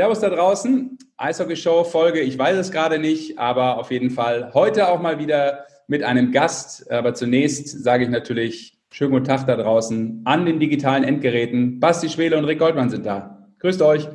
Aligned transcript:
Servus 0.00 0.20
da 0.20 0.30
draußen. 0.30 0.96
Eishockey-Show 1.18 1.84
Folge, 1.84 2.20
ich 2.20 2.38
weiß 2.38 2.56
es 2.56 2.72
gerade 2.72 2.98
nicht, 2.98 3.38
aber 3.38 3.76
auf 3.76 3.90
jeden 3.90 4.08
Fall 4.08 4.50
heute 4.54 4.88
auch 4.88 4.98
mal 4.98 5.18
wieder 5.18 5.66
mit 5.88 6.02
einem 6.02 6.32
Gast. 6.32 6.90
Aber 6.90 7.12
zunächst 7.12 7.84
sage 7.84 8.04
ich 8.04 8.08
natürlich 8.08 8.80
schönen 8.90 9.10
guten 9.10 9.26
Tag 9.26 9.46
da 9.46 9.56
draußen 9.56 10.22
an 10.24 10.46
den 10.46 10.58
digitalen 10.58 11.04
Endgeräten. 11.04 11.80
Basti 11.80 12.08
Schwele 12.08 12.38
und 12.38 12.46
Rick 12.46 12.60
Goldmann 12.60 12.88
sind 12.88 13.04
da. 13.04 13.46
Grüßt 13.58 13.82
euch. 13.82 14.08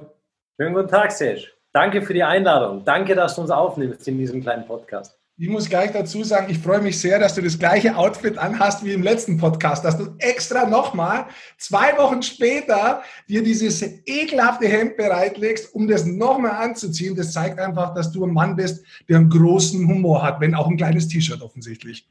Schönen 0.60 0.74
guten 0.74 0.88
Tag, 0.88 1.12
Serge. 1.12 1.50
Danke 1.72 2.02
für 2.02 2.16
die 2.16 2.24
Einladung. 2.24 2.84
Danke, 2.84 3.14
dass 3.14 3.36
du 3.36 3.42
uns 3.42 3.52
aufnimmst 3.52 4.08
in 4.08 4.18
diesem 4.18 4.42
kleinen 4.42 4.66
Podcast. 4.66 5.20
Ich 5.38 5.50
muss 5.50 5.68
gleich 5.68 5.92
dazu 5.92 6.24
sagen, 6.24 6.50
ich 6.50 6.60
freue 6.60 6.80
mich 6.80 6.98
sehr, 6.98 7.20
dass 7.20 7.36
du 7.36 7.42
das 7.42 7.60
gleiche 7.60 7.98
Outfit 7.98 8.38
anhast 8.38 8.86
wie 8.86 8.94
im 8.94 9.04
letzten 9.04 9.36
Podcast, 9.36 9.84
dass 9.84 9.98
du 9.98 10.16
extra 10.20 10.66
nochmal 10.66 11.26
zwei 11.58 11.98
Wochen 11.98 12.22
später 12.22 13.04
dir 13.28 13.44
dieses 13.44 13.82
ekelhafte 14.06 14.66
Hemd 14.66 14.96
bereitlegst, 14.96 15.76
um 15.76 15.90
das 15.90 16.06
nochmal 16.06 16.52
anzuziehen. 16.52 17.18
Das 17.18 17.34
zeigt 17.34 17.60
einfach, 17.60 17.94
dass 17.94 18.14
du 18.14 18.24
ein 18.24 18.32
Mann 18.32 18.56
bist, 18.56 18.86
der 19.10 19.18
einen 19.18 19.30
großen 19.30 19.86
Humor 19.86 20.24
hat, 20.24 20.40
wenn 20.40 20.56
auch 20.56 20.68
ein 20.68 20.78
kleines 20.78 21.10
T-Shirt 21.10 21.42
offensichtlich. 21.42 22.08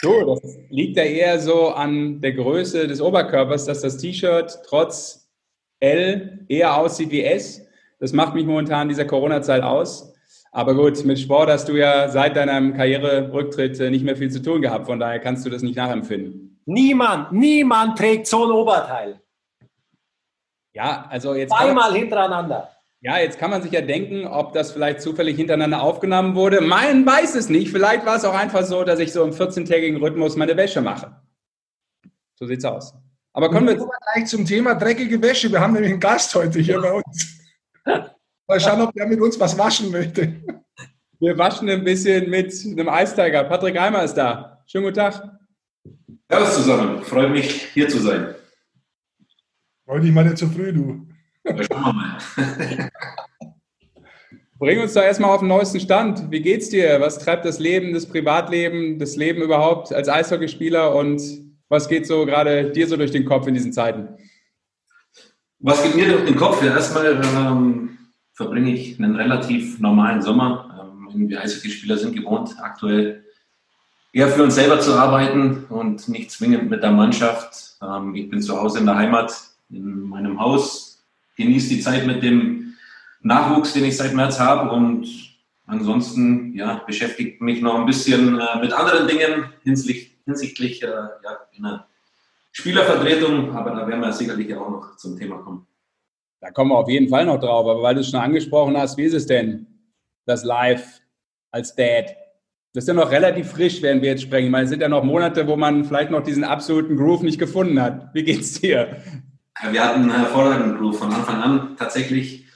So, 0.00 0.36
das 0.36 0.56
liegt 0.70 0.96
ja 0.96 1.02
eher 1.02 1.40
so 1.40 1.70
an 1.70 2.20
der 2.20 2.34
Größe 2.34 2.86
des 2.86 3.00
Oberkörpers, 3.00 3.64
dass 3.64 3.80
das 3.80 3.96
T-Shirt 3.96 4.60
trotz 4.64 5.28
L 5.80 6.44
eher 6.46 6.76
aussieht 6.76 7.10
wie 7.10 7.24
S. 7.24 7.66
Das 7.98 8.12
macht 8.12 8.34
mich 8.34 8.46
momentan 8.46 8.82
in 8.82 8.90
dieser 8.90 9.06
Corona-Zeit 9.06 9.64
aus. 9.64 10.14
Aber 10.52 10.74
gut, 10.74 11.04
mit 11.04 11.18
Sport 11.18 11.50
hast 11.50 11.68
du 11.68 11.76
ja 11.76 12.08
seit 12.08 12.36
deinem 12.36 12.74
Karriererücktritt 12.74 13.78
äh, 13.80 13.90
nicht 13.90 14.04
mehr 14.04 14.16
viel 14.16 14.30
zu 14.30 14.42
tun 14.42 14.62
gehabt. 14.62 14.86
Von 14.86 14.98
daher 14.98 15.18
kannst 15.18 15.44
du 15.44 15.50
das 15.50 15.62
nicht 15.62 15.76
nachempfinden. 15.76 16.60
Niemand, 16.64 17.32
niemand 17.32 17.98
trägt 17.98 18.26
so 18.26 18.44
ein 18.44 18.50
Oberteil. 18.50 19.20
Ja, 20.72 21.06
also 21.10 21.34
jetzt. 21.34 21.50
Zweimal 21.50 21.94
hintereinander. 21.94 22.70
Ja, 23.00 23.18
jetzt 23.18 23.38
kann 23.38 23.50
man 23.50 23.62
sich 23.62 23.70
ja 23.72 23.80
denken, 23.80 24.26
ob 24.26 24.52
das 24.54 24.72
vielleicht 24.72 25.00
zufällig 25.00 25.36
hintereinander 25.36 25.82
aufgenommen 25.82 26.34
wurde. 26.34 26.60
Mein 26.60 27.06
weiß 27.06 27.36
es 27.36 27.48
nicht. 27.48 27.70
Vielleicht 27.70 28.04
war 28.04 28.16
es 28.16 28.24
auch 28.24 28.34
einfach 28.34 28.64
so, 28.64 28.82
dass 28.82 28.98
ich 28.98 29.12
so 29.12 29.22
im 29.22 29.30
14-tägigen 29.30 29.98
Rhythmus 29.98 30.36
meine 30.36 30.56
Wäsche 30.56 30.80
mache. 30.80 31.14
So 32.34 32.46
sieht's 32.46 32.64
aus. 32.64 32.94
Aber 33.32 33.50
kommen 33.50 33.68
wir 33.68 33.76
gleich 33.76 34.26
zum 34.26 34.44
Thema 34.44 34.74
dreckige 34.74 35.22
Wäsche. 35.22 35.50
Wir 35.50 35.60
haben 35.60 35.74
nämlich 35.74 35.92
einen 35.92 36.00
Gast 36.00 36.34
heute 36.34 36.58
hier 36.58 36.80
bei 36.80 36.92
uns. 36.92 37.38
Mal 38.48 38.60
schauen, 38.60 38.80
ob 38.80 38.94
der 38.94 39.06
mit 39.06 39.20
uns 39.20 39.38
was 39.38 39.58
waschen 39.58 39.90
möchte. 39.90 40.42
Wir 41.20 41.36
waschen 41.36 41.68
ein 41.68 41.84
bisschen 41.84 42.30
mit 42.30 42.50
einem 42.64 42.88
Eistiger. 42.88 43.44
Patrick 43.44 43.78
Eimer 43.78 44.02
ist 44.04 44.14
da. 44.14 44.62
Schönen 44.66 44.84
guten 44.84 44.96
Tag. 44.96 45.38
Servus 46.30 46.54
zusammen. 46.54 47.02
Freue 47.02 47.28
mich, 47.28 47.66
hier 47.74 47.88
zu 47.90 47.98
sein. 47.98 48.34
Freue 49.84 50.00
dich 50.00 50.12
mal 50.12 50.24
nicht 50.24 50.38
zu 50.38 50.48
früh, 50.48 50.72
du. 50.72 51.06
Ja, 51.44 51.62
schauen 51.62 51.82
wir 51.82 51.92
mal. 51.92 52.90
Bring 54.58 54.80
uns 54.80 54.94
doch 54.94 55.02
erstmal 55.02 55.30
auf 55.30 55.40
den 55.40 55.48
neuesten 55.48 55.80
Stand. 55.80 56.30
Wie 56.30 56.40
geht's 56.40 56.70
dir? 56.70 57.00
Was 57.02 57.18
treibt 57.18 57.44
das 57.44 57.58
Leben, 57.58 57.92
das 57.92 58.06
Privatleben, 58.06 58.98
das 58.98 59.16
Leben 59.16 59.42
überhaupt 59.42 59.92
als 59.92 60.08
Eishockeyspieler 60.08 60.94
und 60.94 61.20
was 61.68 61.86
geht 61.88 62.06
so 62.06 62.24
gerade 62.24 62.70
dir 62.70 62.88
so 62.88 62.96
durch 62.96 63.10
den 63.10 63.26
Kopf 63.26 63.46
in 63.46 63.52
diesen 63.52 63.74
Zeiten? 63.74 64.16
Was 65.58 65.82
geht 65.82 65.96
mir 65.96 66.08
durch 66.08 66.24
den 66.24 66.36
Kopf? 66.36 66.62
Ja, 66.62 66.72
erstmal 66.74 67.20
ähm, 67.22 67.97
verbringe 68.38 68.72
ich 68.72 69.00
einen 69.00 69.16
relativ 69.16 69.80
normalen 69.80 70.22
Sommer. 70.22 70.88
Ähm, 71.12 71.28
wir 71.28 71.42
Eishockeyspieler 71.42 71.98
sind 71.98 72.14
gewohnt, 72.14 72.54
aktuell 72.62 73.24
eher 74.12 74.28
für 74.28 74.44
uns 74.44 74.54
selber 74.54 74.78
zu 74.78 74.94
arbeiten 74.94 75.64
und 75.68 76.08
nicht 76.08 76.30
zwingend 76.30 76.70
mit 76.70 76.84
der 76.84 76.92
Mannschaft. 76.92 77.76
Ähm, 77.82 78.14
ich 78.14 78.30
bin 78.30 78.40
zu 78.40 78.56
Hause 78.56 78.78
in 78.78 78.86
der 78.86 78.94
Heimat, 78.94 79.36
in 79.70 80.02
meinem 80.02 80.38
Haus, 80.38 81.04
genieße 81.36 81.68
die 81.68 81.80
Zeit 81.80 82.06
mit 82.06 82.22
dem 82.22 82.74
Nachwuchs, 83.22 83.72
den 83.72 83.84
ich 83.84 83.96
seit 83.96 84.14
März 84.14 84.38
habe 84.38 84.70
und 84.70 85.08
ansonsten 85.66 86.54
ja, 86.54 86.74
beschäftigt 86.86 87.40
mich 87.40 87.60
noch 87.60 87.74
ein 87.74 87.86
bisschen 87.86 88.38
äh, 88.38 88.60
mit 88.60 88.72
anderen 88.72 89.08
Dingen 89.08 89.46
hinsichtlich, 89.64 90.16
hinsichtlich 90.26 90.82
äh, 90.84 90.86
ja, 90.86 91.38
einer 91.56 91.88
Spielervertretung, 92.52 93.56
aber 93.56 93.72
da 93.72 93.88
werden 93.88 94.00
wir 94.00 94.12
sicherlich 94.12 94.54
auch 94.54 94.70
noch 94.70 94.96
zum 94.96 95.18
Thema 95.18 95.38
kommen. 95.38 95.67
Da 96.40 96.50
kommen 96.50 96.70
wir 96.70 96.76
auf 96.76 96.88
jeden 96.88 97.08
Fall 97.08 97.26
noch 97.26 97.40
drauf. 97.40 97.66
Aber 97.66 97.82
weil 97.82 97.94
du 97.94 98.00
es 98.00 98.10
schon 98.10 98.20
angesprochen 98.20 98.76
hast, 98.76 98.96
wie 98.96 99.04
ist 99.04 99.14
es 99.14 99.26
denn, 99.26 99.66
das 100.24 100.44
Live 100.44 101.00
als 101.50 101.74
Dad? 101.74 102.14
Das 102.74 102.84
ist 102.84 102.88
ja 102.88 102.94
noch 102.94 103.10
relativ 103.10 103.50
frisch, 103.50 103.82
während 103.82 104.02
wir 104.02 104.10
jetzt 104.10 104.22
sprechen. 104.22 104.50
Meine, 104.50 104.64
es 104.64 104.70
sind 104.70 104.80
ja 104.80 104.88
noch 104.88 105.02
Monate, 105.02 105.46
wo 105.48 105.56
man 105.56 105.84
vielleicht 105.84 106.10
noch 106.10 106.22
diesen 106.22 106.44
absoluten 106.44 106.96
Groove 106.96 107.22
nicht 107.22 107.38
gefunden 107.38 107.80
hat. 107.80 108.14
Wie 108.14 108.22
geht's 108.22 108.60
dir? 108.60 108.96
Wir 109.70 109.84
hatten 109.84 110.02
einen 110.02 110.12
hervorragenden 110.12 110.78
Groove 110.78 110.98
von 110.98 111.12
Anfang 111.12 111.42
an 111.42 111.76
tatsächlich. 111.76 112.46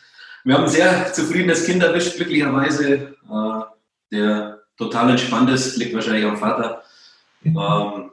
Wir 0.44 0.54
haben 0.54 0.65
ein 0.65 0.71
sehr 0.71 1.12
zufriedenes 1.12 1.65
Kind 1.65 1.82
erwischt, 1.82 2.16
glücklicherweise. 2.16 3.16
Äh, 3.28 3.60
der 4.12 4.60
total 4.76 5.10
entspannt 5.10 5.50
ist, 5.50 5.76
liegt 5.78 5.94
wahrscheinlich 5.94 6.25
am 6.25 6.37
Vater. 6.37 6.82
Ähm, 7.44 8.10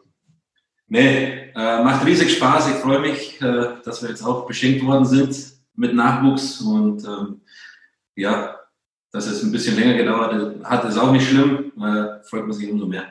nee, 0.87 1.51
äh, 1.55 1.83
macht 1.83 2.05
riesig 2.05 2.35
Spaß. 2.37 2.69
Ich 2.69 2.75
freue 2.75 2.99
mich, 2.99 3.39
äh, 3.41 3.75
dass 3.83 4.01
wir 4.01 4.09
jetzt 4.09 4.23
auch 4.23 4.47
beschenkt 4.47 4.83
worden 4.85 5.05
sind 5.05 5.58
mit 5.79 5.95
Nachwuchs 5.95 6.61
und 6.61 7.03
ähm, 7.05 7.41
ja, 8.15 8.55
dass 9.11 9.27
es 9.27 9.43
ein 9.43 9.51
bisschen 9.51 9.77
länger 9.77 9.95
gedauert 9.95 10.63
hat, 10.63 10.85
ist 10.85 10.97
auch 10.97 11.11
nicht 11.11 11.27
schlimm, 11.27 11.71
äh, 11.81 12.21
freut 12.23 12.43
man 12.43 12.51
sich 12.51 12.69
umso 12.69 12.85
mehr. 12.85 13.05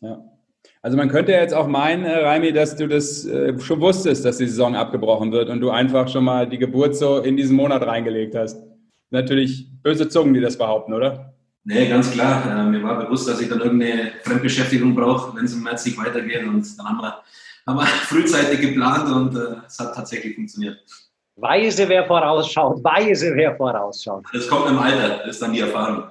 Ja. 0.00 0.24
Also 0.80 0.96
man 0.96 1.08
könnte 1.08 1.32
jetzt 1.32 1.54
auch 1.54 1.68
meinen, 1.68 2.04
äh, 2.04 2.24
Raimi, 2.24 2.52
dass 2.52 2.74
du 2.74 2.88
das 2.88 3.24
äh, 3.26 3.58
schon 3.60 3.80
wusstest, 3.80 4.24
dass 4.24 4.38
die 4.38 4.46
Saison 4.46 4.74
abgebrochen 4.74 5.30
wird 5.30 5.50
und 5.50 5.60
du 5.60 5.70
einfach 5.70 6.08
schon 6.08 6.24
mal 6.24 6.48
die 6.48 6.58
Geburt 6.58 6.96
so 6.96 7.18
in 7.18 7.36
diesen 7.36 7.54
Monat 7.54 7.86
reingelegt 7.86 8.34
hast. 8.34 8.58
Natürlich 9.10 9.68
böse 9.82 10.08
Zungen, 10.08 10.34
die 10.34 10.40
das 10.40 10.56
behaupten, 10.56 10.94
oder? 10.94 11.34
Nee, 11.64 11.88
ganz 11.88 12.10
klar. 12.10 12.44
Äh, 12.50 12.70
mir 12.70 12.82
war 12.82 13.04
bewusst, 13.04 13.28
dass 13.28 13.40
ich 13.40 13.48
dann 13.48 13.60
irgendeine 13.60 14.12
Fremdbeschäftigung 14.22 14.94
brauche, 14.94 15.36
wenn 15.36 15.44
es 15.44 15.54
im 15.54 15.62
März 15.62 15.84
nicht 15.84 15.98
weitergeht. 15.98 16.46
Und 16.46 16.78
dann 16.78 16.88
haben 16.88 16.98
wir, 16.98 17.22
haben 17.66 17.78
wir 17.78 17.86
frühzeitig 18.08 18.60
geplant 18.60 19.10
und 19.10 19.36
äh, 19.36 19.56
es 19.66 19.78
hat 19.78 19.94
tatsächlich 19.94 20.34
funktioniert. 20.34 20.82
Weise, 21.40 21.88
wer 21.88 22.04
vorausschaut, 22.04 22.82
weise, 22.82 23.32
wer 23.34 23.54
vorausschaut. 23.56 24.24
Das 24.32 24.48
kommt 24.48 24.68
im 24.68 24.78
Alter, 24.78 25.18
das 25.18 25.36
ist 25.36 25.42
dann 25.42 25.52
die 25.52 25.60
Erfahrung. 25.60 26.04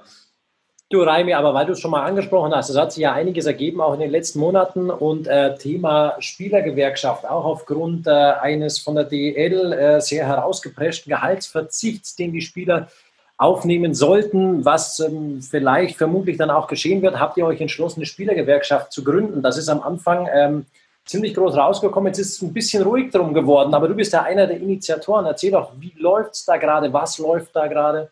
Du, 0.90 1.02
Raimi, 1.02 1.34
aber 1.34 1.52
weil 1.52 1.66
du 1.66 1.72
es 1.72 1.80
schon 1.80 1.90
mal 1.90 2.06
angesprochen 2.06 2.54
hast, 2.54 2.70
es 2.70 2.76
hat 2.78 2.92
sich 2.92 3.02
ja 3.02 3.12
einiges 3.12 3.44
ergeben, 3.44 3.82
auch 3.82 3.92
in 3.92 4.00
den 4.00 4.10
letzten 4.10 4.38
Monaten. 4.38 4.90
Und 4.90 5.26
äh, 5.26 5.54
Thema 5.58 6.16
Spielergewerkschaft, 6.18 7.26
auch 7.26 7.44
aufgrund 7.44 8.06
äh, 8.06 8.10
eines 8.10 8.78
von 8.78 8.94
der 8.94 9.04
DEL 9.04 9.74
äh, 9.74 10.00
sehr 10.00 10.26
herausgepreschten 10.26 11.10
Gehaltsverzichts, 11.10 12.16
den 12.16 12.32
die 12.32 12.40
Spieler 12.40 12.88
aufnehmen 13.36 13.92
sollten, 13.92 14.64
was 14.64 14.98
ähm, 15.00 15.42
vielleicht 15.42 15.98
vermutlich 15.98 16.38
dann 16.38 16.50
auch 16.50 16.66
geschehen 16.66 17.02
wird, 17.02 17.20
habt 17.20 17.36
ihr 17.36 17.44
euch 17.44 17.60
entschlossen, 17.60 18.00
eine 18.00 18.06
Spielergewerkschaft 18.06 18.90
zu 18.90 19.04
gründen. 19.04 19.42
Das 19.42 19.58
ist 19.58 19.68
am 19.68 19.82
Anfang 19.82 20.26
ähm, 20.32 20.64
ziemlich 21.08 21.34
groß 21.34 21.56
rausgekommen. 21.56 22.08
Jetzt 22.08 22.18
ist 22.18 22.34
es 22.34 22.42
ein 22.42 22.52
bisschen 22.52 22.82
ruhig 22.82 23.10
drum 23.10 23.32
geworden, 23.34 23.74
aber 23.74 23.88
du 23.88 23.94
bist 23.94 24.12
ja 24.12 24.22
einer 24.22 24.46
der 24.46 24.60
Initiatoren. 24.60 25.26
Erzähl 25.26 25.50
doch, 25.50 25.72
wie 25.80 25.94
läuft 25.96 26.34
es 26.34 26.44
da 26.44 26.56
gerade? 26.56 26.92
Was 26.92 27.18
läuft 27.18 27.56
da 27.56 27.66
gerade? 27.66 28.10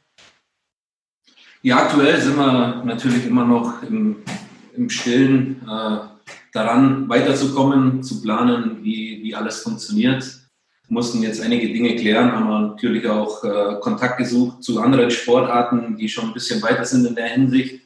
Ja, 1.62 1.78
aktuell 1.78 2.20
sind 2.20 2.36
wir 2.36 2.82
natürlich 2.84 3.26
immer 3.26 3.44
noch 3.44 3.82
im, 3.82 4.22
im 4.76 4.88
Stillen 4.88 5.60
äh, 5.68 5.98
daran, 6.52 7.08
weiterzukommen, 7.08 8.02
zu 8.02 8.22
planen, 8.22 8.78
wie, 8.82 9.20
wie 9.22 9.34
alles 9.34 9.62
funktioniert. 9.62 10.22
Wir 10.88 10.94
mussten 10.94 11.22
jetzt 11.22 11.42
einige 11.42 11.66
Dinge 11.66 11.96
klären, 11.96 12.32
haben 12.32 12.68
natürlich 12.68 13.08
auch 13.08 13.42
äh, 13.42 13.80
Kontakt 13.80 14.18
gesucht 14.18 14.62
zu 14.62 14.80
anderen 14.80 15.10
Sportarten, 15.10 15.96
die 15.96 16.08
schon 16.08 16.26
ein 16.26 16.34
bisschen 16.34 16.62
weiter 16.62 16.84
sind 16.84 17.04
in 17.06 17.14
der 17.16 17.26
Hinsicht. 17.26 17.85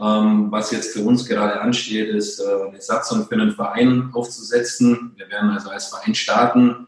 Ähm, 0.00 0.50
was 0.52 0.70
jetzt 0.70 0.92
für 0.92 1.02
uns 1.02 1.26
gerade 1.26 1.60
ansteht, 1.60 2.08
ist 2.08 2.38
äh, 2.38 2.68
eine 2.68 2.80
Satzung 2.80 3.26
für 3.26 3.34
einen 3.34 3.50
Verein 3.50 4.10
aufzusetzen. 4.12 5.12
Wir 5.16 5.28
werden 5.28 5.50
also 5.50 5.70
als 5.70 5.88
Verein 5.88 6.14
starten. 6.14 6.86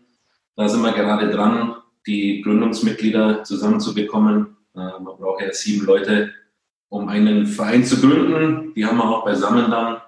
Da 0.54 0.68
sind 0.68 0.82
wir 0.82 0.92
gerade 0.92 1.28
dran, 1.30 1.76
die 2.06 2.40
Gründungsmitglieder 2.42 3.42
zusammenzubekommen. 3.42 4.56
Äh, 4.74 4.78
man 4.78 5.16
braucht 5.18 5.42
ja 5.42 5.52
sieben 5.52 5.86
Leute, 5.86 6.32
um 6.88 7.08
einen 7.08 7.46
Verein 7.46 7.84
zu 7.84 8.00
gründen. 8.00 8.74
Die 8.74 8.86
haben 8.86 8.98
wir 8.98 9.08
auch 9.08 9.24
beisammen 9.24 9.70
dann. 9.70 10.00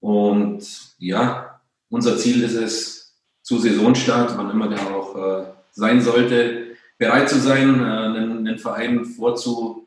Und 0.00 0.64
ja, 0.98 1.60
unser 1.90 2.16
Ziel 2.16 2.42
ist 2.42 2.54
es, 2.54 3.00
zu 3.42 3.58
Saisonstart, 3.58 4.36
wann 4.36 4.50
immer 4.50 4.68
der 4.68 4.78
auch 4.94 5.16
äh, 5.16 5.44
sein 5.72 6.00
sollte, 6.00 6.76
bereit 6.98 7.28
zu 7.28 7.40
sein, 7.40 7.82
einen, 7.82 8.46
einen 8.46 8.58
Verein 8.58 9.04
vorzu 9.04 9.79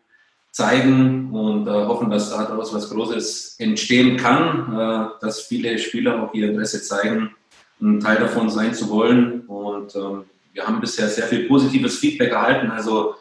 zeigen 0.54 1.32
und 1.32 1.68
äh, 1.68 1.72
hoffen, 1.72 2.12
dass 2.12 2.30
daraus 2.30 2.74
was 2.74 2.90
Großes 2.92 3.56
entstehen 3.58 4.18
kann, 4.18 4.72
äh, 4.72 5.20
dass 5.20 5.42
viele 5.42 5.80
Spieler 5.80 6.22
auch 6.22 6.34
ihr 6.36 6.52
Interesse 6.52 6.82
zeigen, 6.84 7.32
ein 7.82 8.00
Teil 8.00 8.18
davon 8.18 8.52
sein 8.52 8.74
zu 8.74 8.88
wollen. 8.90 9.42
Und 9.48 9.96
ähm, 9.96 10.26
wir 10.54 10.68
haben 10.68 10.80
bisher 10.80 11.08
sehr 11.08 11.26
viel 11.26 11.48
positives 11.48 11.98
Feedback 11.98 12.32
erhalten. 12.32 12.70
Also 12.70 13.16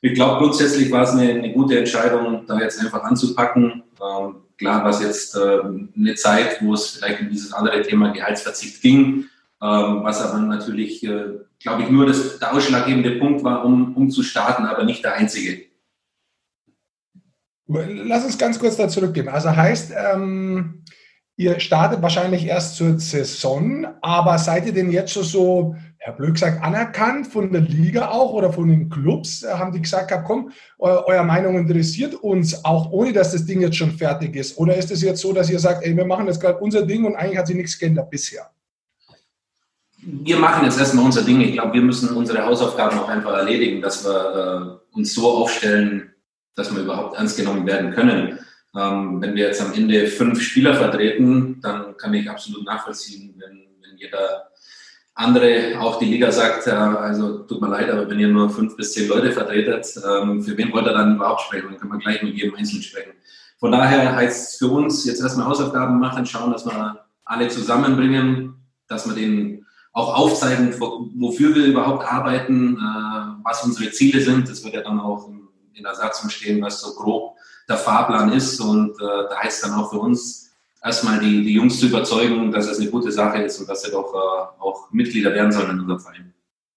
ich 0.00 0.14
glaube, 0.14 0.38
grundsätzlich 0.38 0.90
war 0.90 1.02
es 1.02 1.10
eine, 1.10 1.30
eine, 1.30 1.52
gute 1.52 1.78
Entscheidung, 1.78 2.46
da 2.46 2.58
jetzt 2.58 2.80
einfach 2.80 3.02
anzupacken. 3.02 3.82
Ähm, 4.00 4.36
klar 4.56 4.82
war 4.82 4.90
es 4.90 5.02
jetzt 5.02 5.36
äh, 5.36 5.60
eine 5.94 6.14
Zeit, 6.14 6.62
wo 6.62 6.72
es 6.72 6.92
vielleicht 6.92 7.20
um 7.20 7.28
dieses 7.28 7.52
andere 7.52 7.82
Thema 7.82 8.12
Gehaltsverzicht 8.12 8.80
ging, 8.80 9.26
ähm, 9.60 10.00
was 10.02 10.22
aber 10.22 10.38
natürlich 10.38 11.04
äh, 11.04 11.34
glaube 11.60 11.82
ich, 11.82 11.90
nur 11.90 12.06
das, 12.06 12.38
der 12.38 12.54
ausschlaggebende 12.54 13.12
Punkt 13.12 13.44
war, 13.44 13.64
um, 13.64 13.94
um 13.96 14.10
zu 14.10 14.22
starten, 14.22 14.64
aber 14.64 14.84
nicht 14.84 15.04
der 15.04 15.14
einzige. 15.14 15.67
Lass 17.68 18.24
uns 18.24 18.38
ganz 18.38 18.58
kurz 18.58 18.76
da 18.76 18.88
zurückgehen. 18.88 19.28
Also 19.28 19.54
heißt, 19.54 19.92
ähm, 19.94 20.84
ihr 21.36 21.60
startet 21.60 22.00
wahrscheinlich 22.00 22.46
erst 22.46 22.76
zur 22.76 22.98
Saison, 22.98 23.86
aber 24.00 24.38
seid 24.38 24.66
ihr 24.66 24.72
denn 24.72 24.90
jetzt 24.90 25.12
schon 25.12 25.22
so, 25.22 25.76
Herr 25.98 26.14
Blöck 26.14 26.34
gesagt, 26.34 26.62
anerkannt 26.62 27.26
von 27.26 27.52
der 27.52 27.60
Liga 27.60 28.08
auch 28.08 28.32
oder 28.32 28.52
von 28.52 28.68
den 28.68 28.88
Clubs? 28.88 29.42
Äh, 29.42 29.52
haben 29.52 29.72
die 29.72 29.82
gesagt, 29.82 30.12
komm, 30.26 30.50
eu 30.78 31.04
eure 31.04 31.24
Meinung 31.24 31.58
interessiert 31.58 32.14
uns, 32.14 32.64
auch 32.64 32.90
ohne 32.90 33.12
dass 33.12 33.32
das 33.32 33.44
Ding 33.44 33.60
jetzt 33.60 33.76
schon 33.76 33.90
fertig 33.90 34.34
ist? 34.34 34.56
Oder 34.56 34.74
ist 34.74 34.90
es 34.90 35.02
jetzt 35.02 35.20
so, 35.20 35.34
dass 35.34 35.50
ihr 35.50 35.58
sagt, 35.58 35.84
ey, 35.84 35.94
wir 35.94 36.06
machen 36.06 36.26
jetzt 36.26 36.40
gerade 36.40 36.58
unser 36.58 36.86
Ding 36.86 37.04
und 37.04 37.16
eigentlich 37.16 37.36
hat 37.36 37.48
sich 37.48 37.56
nichts 37.56 37.78
geändert 37.78 38.08
bisher? 38.08 38.50
Wir 40.00 40.38
machen 40.38 40.64
jetzt 40.64 40.78
erstmal 40.78 41.04
unser 41.04 41.22
Ding. 41.22 41.42
Ich 41.42 41.52
glaube, 41.52 41.74
wir 41.74 41.82
müssen 41.82 42.16
unsere 42.16 42.46
Hausaufgaben 42.46 42.98
auch 42.98 43.08
einfach 43.08 43.36
erledigen, 43.36 43.82
dass 43.82 44.04
wir 44.06 44.80
äh, 44.94 44.96
uns 44.96 45.12
so 45.12 45.30
aufstellen, 45.30 46.14
dass 46.58 46.74
wir 46.74 46.82
überhaupt 46.82 47.16
ernst 47.16 47.36
genommen 47.36 47.66
werden 47.66 47.92
können. 47.92 48.38
Ähm, 48.76 49.22
wenn 49.22 49.34
wir 49.34 49.46
jetzt 49.46 49.62
am 49.62 49.72
Ende 49.72 50.08
fünf 50.08 50.42
Spieler 50.42 50.74
vertreten, 50.74 51.60
dann 51.62 51.96
kann 51.96 52.12
ich 52.14 52.28
absolut 52.28 52.64
nachvollziehen, 52.64 53.34
wenn, 53.38 53.68
wenn 53.80 53.96
jeder 53.96 54.48
andere, 55.14 55.80
auch 55.80 55.98
die 55.98 56.06
Liga 56.06 56.30
sagt, 56.30 56.66
äh, 56.66 56.70
also 56.70 57.38
tut 57.38 57.60
mir 57.60 57.68
leid, 57.68 57.90
aber 57.90 58.08
wenn 58.10 58.20
ihr 58.20 58.28
nur 58.28 58.50
fünf 58.50 58.76
bis 58.76 58.92
zehn 58.92 59.08
Leute 59.08 59.32
vertretet, 59.32 59.86
ähm, 59.96 60.42
für 60.42 60.56
wen 60.56 60.72
wollt 60.72 60.86
ihr 60.86 60.92
dann 60.92 61.16
überhaupt 61.16 61.42
sprechen? 61.42 61.68
Dann 61.70 61.78
kann 61.78 61.88
man 61.88 61.98
gleich 62.00 62.22
mit 62.22 62.34
jedem 62.34 62.54
Einzelnen 62.56 62.82
sprechen. 62.82 63.12
Von 63.58 63.72
daher 63.72 64.14
heißt 64.14 64.52
es 64.52 64.56
für 64.58 64.68
uns 64.68 65.04
jetzt 65.04 65.20
erstmal 65.20 65.46
Hausaufgaben 65.46 65.98
machen, 65.98 66.26
schauen, 66.26 66.52
dass 66.52 66.66
wir 66.66 67.04
alle 67.24 67.48
zusammenbringen, 67.48 68.54
dass 68.86 69.08
wir 69.08 69.14
den 69.14 69.64
auch 69.92 70.16
aufzeigen, 70.16 70.74
wofür 70.78 71.54
wir 71.54 71.64
überhaupt 71.64 72.06
arbeiten, 72.06 72.76
äh, 72.76 73.44
was 73.44 73.64
unsere 73.64 73.90
Ziele 73.90 74.20
sind. 74.20 74.48
Das 74.48 74.62
wird 74.62 74.74
ja 74.74 74.82
dann 74.82 75.00
auch 75.00 75.28
im 75.28 75.37
in 75.74 75.84
der 75.84 75.94
Satzung 75.94 76.30
stehen, 76.30 76.62
was 76.62 76.80
so 76.80 76.94
grob 76.94 77.36
der 77.68 77.76
Fahrplan 77.76 78.32
ist. 78.32 78.60
Und 78.60 78.92
äh, 79.00 79.28
da 79.28 79.38
heißt 79.42 79.64
dann 79.64 79.74
auch 79.74 79.90
für 79.90 79.98
uns, 79.98 80.50
erstmal 80.82 81.20
die, 81.20 81.44
die 81.44 81.54
Jungs 81.54 81.78
zu 81.80 81.86
überzeugen, 81.86 82.50
dass 82.52 82.66
es 82.66 82.78
eine 82.78 82.90
gute 82.90 83.12
Sache 83.12 83.42
ist 83.42 83.58
und 83.60 83.68
dass 83.68 83.82
sie 83.82 83.90
doch 83.90 84.12
äh, 84.14 84.62
auch 84.62 84.90
Mitglieder 84.92 85.32
werden 85.32 85.52
sollen 85.52 85.70
in 85.70 85.80
unserem 85.80 86.00
Verein. 86.00 86.34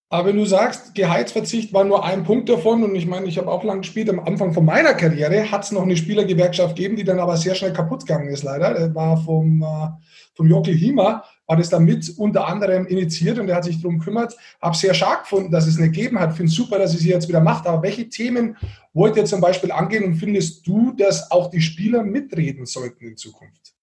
Aber 0.09 0.27
wenn 0.27 0.35
du 0.35 0.45
sagst, 0.45 0.93
Gehaltsverzicht 0.93 1.71
war 1.71 1.85
nur 1.85 2.03
ein 2.03 2.25
Punkt 2.25 2.49
davon, 2.49 2.83
und 2.83 2.95
ich 2.95 3.07
meine, 3.07 3.27
ich 3.27 3.37
habe 3.37 3.49
auch 3.49 3.63
lange 3.63 3.79
gespielt, 3.79 4.09
am 4.09 4.19
Anfang 4.19 4.51
von 4.51 4.65
meiner 4.65 4.93
Karriere 4.93 5.49
hat 5.49 5.63
es 5.63 5.71
noch 5.71 5.83
eine 5.83 5.95
Spielergewerkschaft 5.95 6.75
gegeben, 6.75 6.97
die 6.97 7.05
dann 7.05 7.19
aber 7.19 7.37
sehr 7.37 7.55
schnell 7.55 7.71
kaputt 7.71 8.01
gegangen 8.01 8.27
ist, 8.27 8.43
leider. 8.43 8.73
Das 8.73 8.93
war 8.93 9.15
vom, 9.15 9.63
äh, 9.63 9.87
vom 10.35 10.47
Jockey 10.47 10.77
Hima, 10.77 11.23
war 11.51 11.57
das 11.57 11.69
damit 11.69 12.13
unter 12.17 12.47
anderem 12.47 12.85
initiiert 12.85 13.37
und 13.37 13.49
er 13.49 13.57
hat 13.57 13.65
sich 13.65 13.81
darum 13.81 13.99
gekümmert. 13.99 14.37
Habe 14.61 14.77
sehr 14.77 14.93
stark 14.93 15.23
gefunden, 15.23 15.51
dass 15.51 15.67
es 15.67 15.77
eine 15.77 15.91
gegeben 15.91 16.17
hat. 16.17 16.33
Finde 16.33 16.49
super, 16.49 16.79
dass 16.79 16.93
es 16.93 17.01
sie 17.01 17.09
jetzt 17.09 17.27
wieder 17.27 17.41
macht. 17.41 17.67
Aber 17.67 17.83
welche 17.83 18.07
Themen 18.07 18.55
wollt 18.93 19.17
ihr 19.17 19.25
zum 19.25 19.41
Beispiel 19.41 19.69
angehen 19.69 20.05
und 20.05 20.15
findest 20.15 20.65
du, 20.65 20.93
dass 20.93 21.29
auch 21.29 21.49
die 21.49 21.59
Spieler 21.59 22.03
mitreden 22.03 22.65
sollten 22.65 23.05
in 23.05 23.17
Zukunft? 23.17 23.73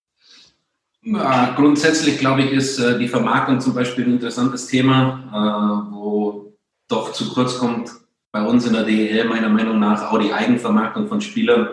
Ja, 1.03 1.53
grundsätzlich 1.56 2.19
glaube 2.19 2.41
ich, 2.41 2.53
ist 2.53 2.79
äh, 2.79 2.99
die 2.99 3.09
Vermarktung 3.09 3.61
zum 3.61 3.75
Beispiel 3.75 4.06
ein 4.06 4.12
interessantes 4.12 4.67
Thema, 4.69 5.85
äh, 5.91 5.94
wo 5.94 6.55
doch 6.88 7.12
zu 7.12 7.35
kurz 7.35 7.59
kommt 7.59 7.91
bei 8.32 8.43
uns 8.43 8.67
in 8.67 8.73
der 8.73 8.85
DEL 8.85 9.29
meiner 9.29 9.50
Meinung 9.50 9.79
nach 9.79 10.11
auch 10.11 10.19
die 10.19 10.32
Eigenvermarktung 10.32 11.06
von 11.06 11.21
Spielern. 11.21 11.69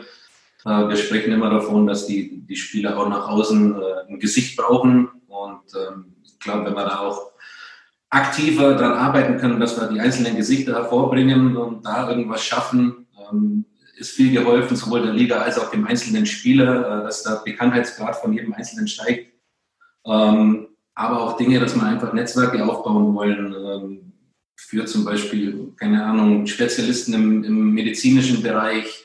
Äh, 0.66 0.90
wir 0.90 0.96
sprechen 0.98 1.32
immer 1.32 1.50
davon, 1.50 1.88
dass 1.88 2.08
die, 2.08 2.46
die 2.46 2.56
Spieler 2.56 2.98
auch 2.98 3.08
nach 3.08 3.28
außen 3.28 3.76
ein 4.10 4.20
Gesicht 4.20 4.58
brauchen. 4.58 5.10
Und 5.28 5.64
ähm, 5.76 6.16
ich 6.24 6.40
glaube, 6.40 6.66
wenn 6.66 6.76
wir 6.76 6.86
da 6.86 7.00
auch 7.00 7.32
aktiver 8.10 8.76
daran 8.76 8.98
arbeiten 8.98 9.38
können, 9.38 9.60
dass 9.60 9.80
wir 9.80 9.88
die 9.88 10.00
einzelnen 10.00 10.36
Gesichter 10.36 10.74
hervorbringen 10.74 11.58
und 11.58 11.86
da 11.86 12.10
irgendwas 12.10 12.44
schaffen, 12.44 13.08
ähm, 13.32 13.66
ist 13.98 14.12
viel 14.12 14.32
geholfen, 14.32 14.76
sowohl 14.76 15.04
der 15.04 15.14
Liga 15.14 15.38
als 15.38 15.58
auch 15.58 15.72
dem 15.72 15.86
einzelnen 15.88 16.26
Spieler, 16.26 17.02
äh, 17.02 17.04
dass 17.04 17.24
der 17.24 17.42
Bekanntheitsgrad 17.44 18.16
von 18.18 18.34
jedem 18.34 18.54
Einzelnen 18.54 18.88
steigt. 18.88 19.34
Ähm, 20.06 20.68
aber 20.94 21.22
auch 21.22 21.38
Dinge, 21.38 21.60
dass 21.60 21.76
wir 21.76 21.84
einfach 21.84 22.14
Netzwerke 22.14 22.64
aufbauen 22.64 23.14
wollen, 23.14 24.02
für 24.56 24.86
zum 24.86 25.04
Beispiel, 25.04 25.74
keine 25.76 26.06
Ahnung, 26.06 26.48
Spezialisten 26.48 27.14
im, 27.14 27.44
im 27.44 27.74
medizinischen 27.74 28.42
Bereich 28.42 29.05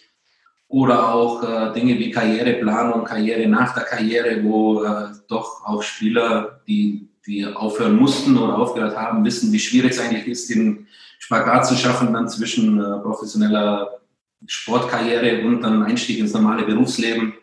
oder 0.70 1.12
auch 1.12 1.42
äh, 1.42 1.72
Dinge 1.74 1.98
wie 1.98 2.10
Karriereplanung, 2.10 3.04
Karriere 3.04 3.46
nach 3.48 3.74
der 3.74 3.82
Karriere, 3.82 4.42
wo 4.42 4.82
äh, 4.82 5.08
doch 5.28 5.64
auch 5.64 5.82
Spieler, 5.82 6.60
die, 6.66 7.08
die 7.26 7.44
aufhören 7.44 7.96
mussten 7.96 8.38
oder 8.38 8.56
aufgehört 8.56 8.96
haben, 8.96 9.24
wissen, 9.24 9.52
wie 9.52 9.58
schwierig 9.58 9.90
es 9.90 10.00
eigentlich 10.00 10.26
ist, 10.26 10.48
den 10.48 10.86
Spagat 11.18 11.66
zu 11.66 11.74
schaffen 11.74 12.12
dann 12.14 12.28
zwischen 12.28 12.78
professioneller 13.02 14.00
Sportkarriere 14.46 15.44
und 15.44 15.60
dann 15.60 15.82
Einstieg 15.82 16.18
ins 16.18 16.32
normale 16.32 16.64
Berufsleben. 16.64 17.34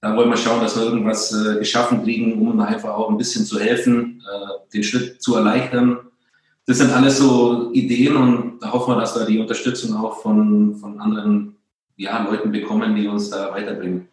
Da 0.00 0.14
wollen 0.16 0.30
wir 0.30 0.36
schauen, 0.36 0.60
dass 0.60 0.76
wir 0.76 0.84
irgendwas 0.84 1.32
äh, 1.32 1.58
geschaffen 1.58 2.04
kriegen, 2.04 2.40
um 2.46 2.60
einfach 2.60 2.90
auch 2.90 3.10
ein 3.10 3.16
bisschen 3.16 3.44
zu 3.44 3.58
helfen, 3.58 4.22
äh, 4.22 4.72
den 4.72 4.84
Schritt 4.84 5.20
zu 5.22 5.34
erleichtern. 5.34 5.98
Das 6.66 6.78
sind 6.78 6.92
alles 6.92 7.18
so 7.18 7.72
Ideen 7.72 8.16
und 8.16 8.58
da 8.60 8.72
hoffen 8.72 8.94
wir, 8.94 9.00
dass 9.00 9.18
wir 9.18 9.24
die 9.24 9.38
Unterstützung 9.38 9.96
auch 9.96 10.20
von, 10.20 10.76
von 10.76 11.00
anderen 11.00 11.55
ja, 11.96 12.22
Leuten 12.22 12.52
bekommen, 12.52 12.94
die 12.94 13.08
uns 13.08 13.30
da 13.30 13.52
weiterbringen. 13.52 14.08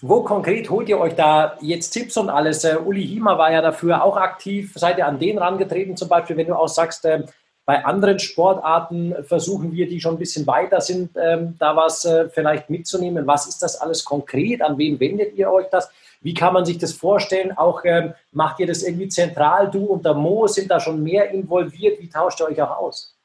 Wo 0.00 0.22
konkret 0.22 0.68
holt 0.68 0.88
ihr 0.88 0.98
euch 0.98 1.14
da 1.14 1.56
jetzt 1.60 1.90
Tipps 1.90 2.16
und 2.16 2.28
alles? 2.28 2.64
Uh, 2.64 2.78
Uli 2.86 3.06
Hima 3.06 3.38
war 3.38 3.52
ja 3.52 3.62
dafür 3.62 4.02
auch 4.02 4.16
aktiv. 4.16 4.72
Seid 4.74 4.98
ihr 4.98 5.06
an 5.06 5.18
den 5.18 5.38
rangetreten, 5.38 5.96
zum 5.96 6.08
Beispiel, 6.08 6.36
wenn 6.36 6.48
du 6.48 6.54
auch 6.54 6.68
sagst, 6.68 7.04
uh, 7.04 7.22
bei 7.66 7.84
anderen 7.84 8.20
Sportarten 8.20 9.12
versuchen 9.24 9.72
wir, 9.72 9.88
die 9.88 10.00
schon 10.00 10.14
ein 10.14 10.18
bisschen 10.18 10.46
weiter 10.46 10.80
sind, 10.80 11.10
ähm, 11.20 11.56
da 11.58 11.74
was 11.74 12.04
äh, 12.04 12.28
vielleicht 12.28 12.70
mitzunehmen. 12.70 13.26
Was 13.26 13.48
ist 13.48 13.60
das 13.60 13.80
alles 13.80 14.04
konkret? 14.04 14.62
An 14.62 14.78
wen 14.78 15.00
wendet 15.00 15.34
ihr 15.34 15.50
euch 15.50 15.66
das? 15.72 15.90
Wie 16.20 16.32
kann 16.32 16.54
man 16.54 16.64
sich 16.64 16.78
das 16.78 16.92
vorstellen? 16.92 17.58
Auch 17.58 17.82
ähm, 17.84 18.14
macht 18.30 18.60
ihr 18.60 18.68
das 18.68 18.84
irgendwie 18.84 19.08
zentral? 19.08 19.68
Du 19.68 19.84
und 19.86 20.04
der 20.04 20.14
Mo 20.14 20.46
sind 20.46 20.70
da 20.70 20.78
schon 20.78 21.02
mehr 21.02 21.32
involviert. 21.32 22.00
Wie 22.00 22.08
tauscht 22.08 22.40
ihr 22.40 22.46
euch 22.46 22.62
auch 22.62 22.78
aus? 22.78 23.16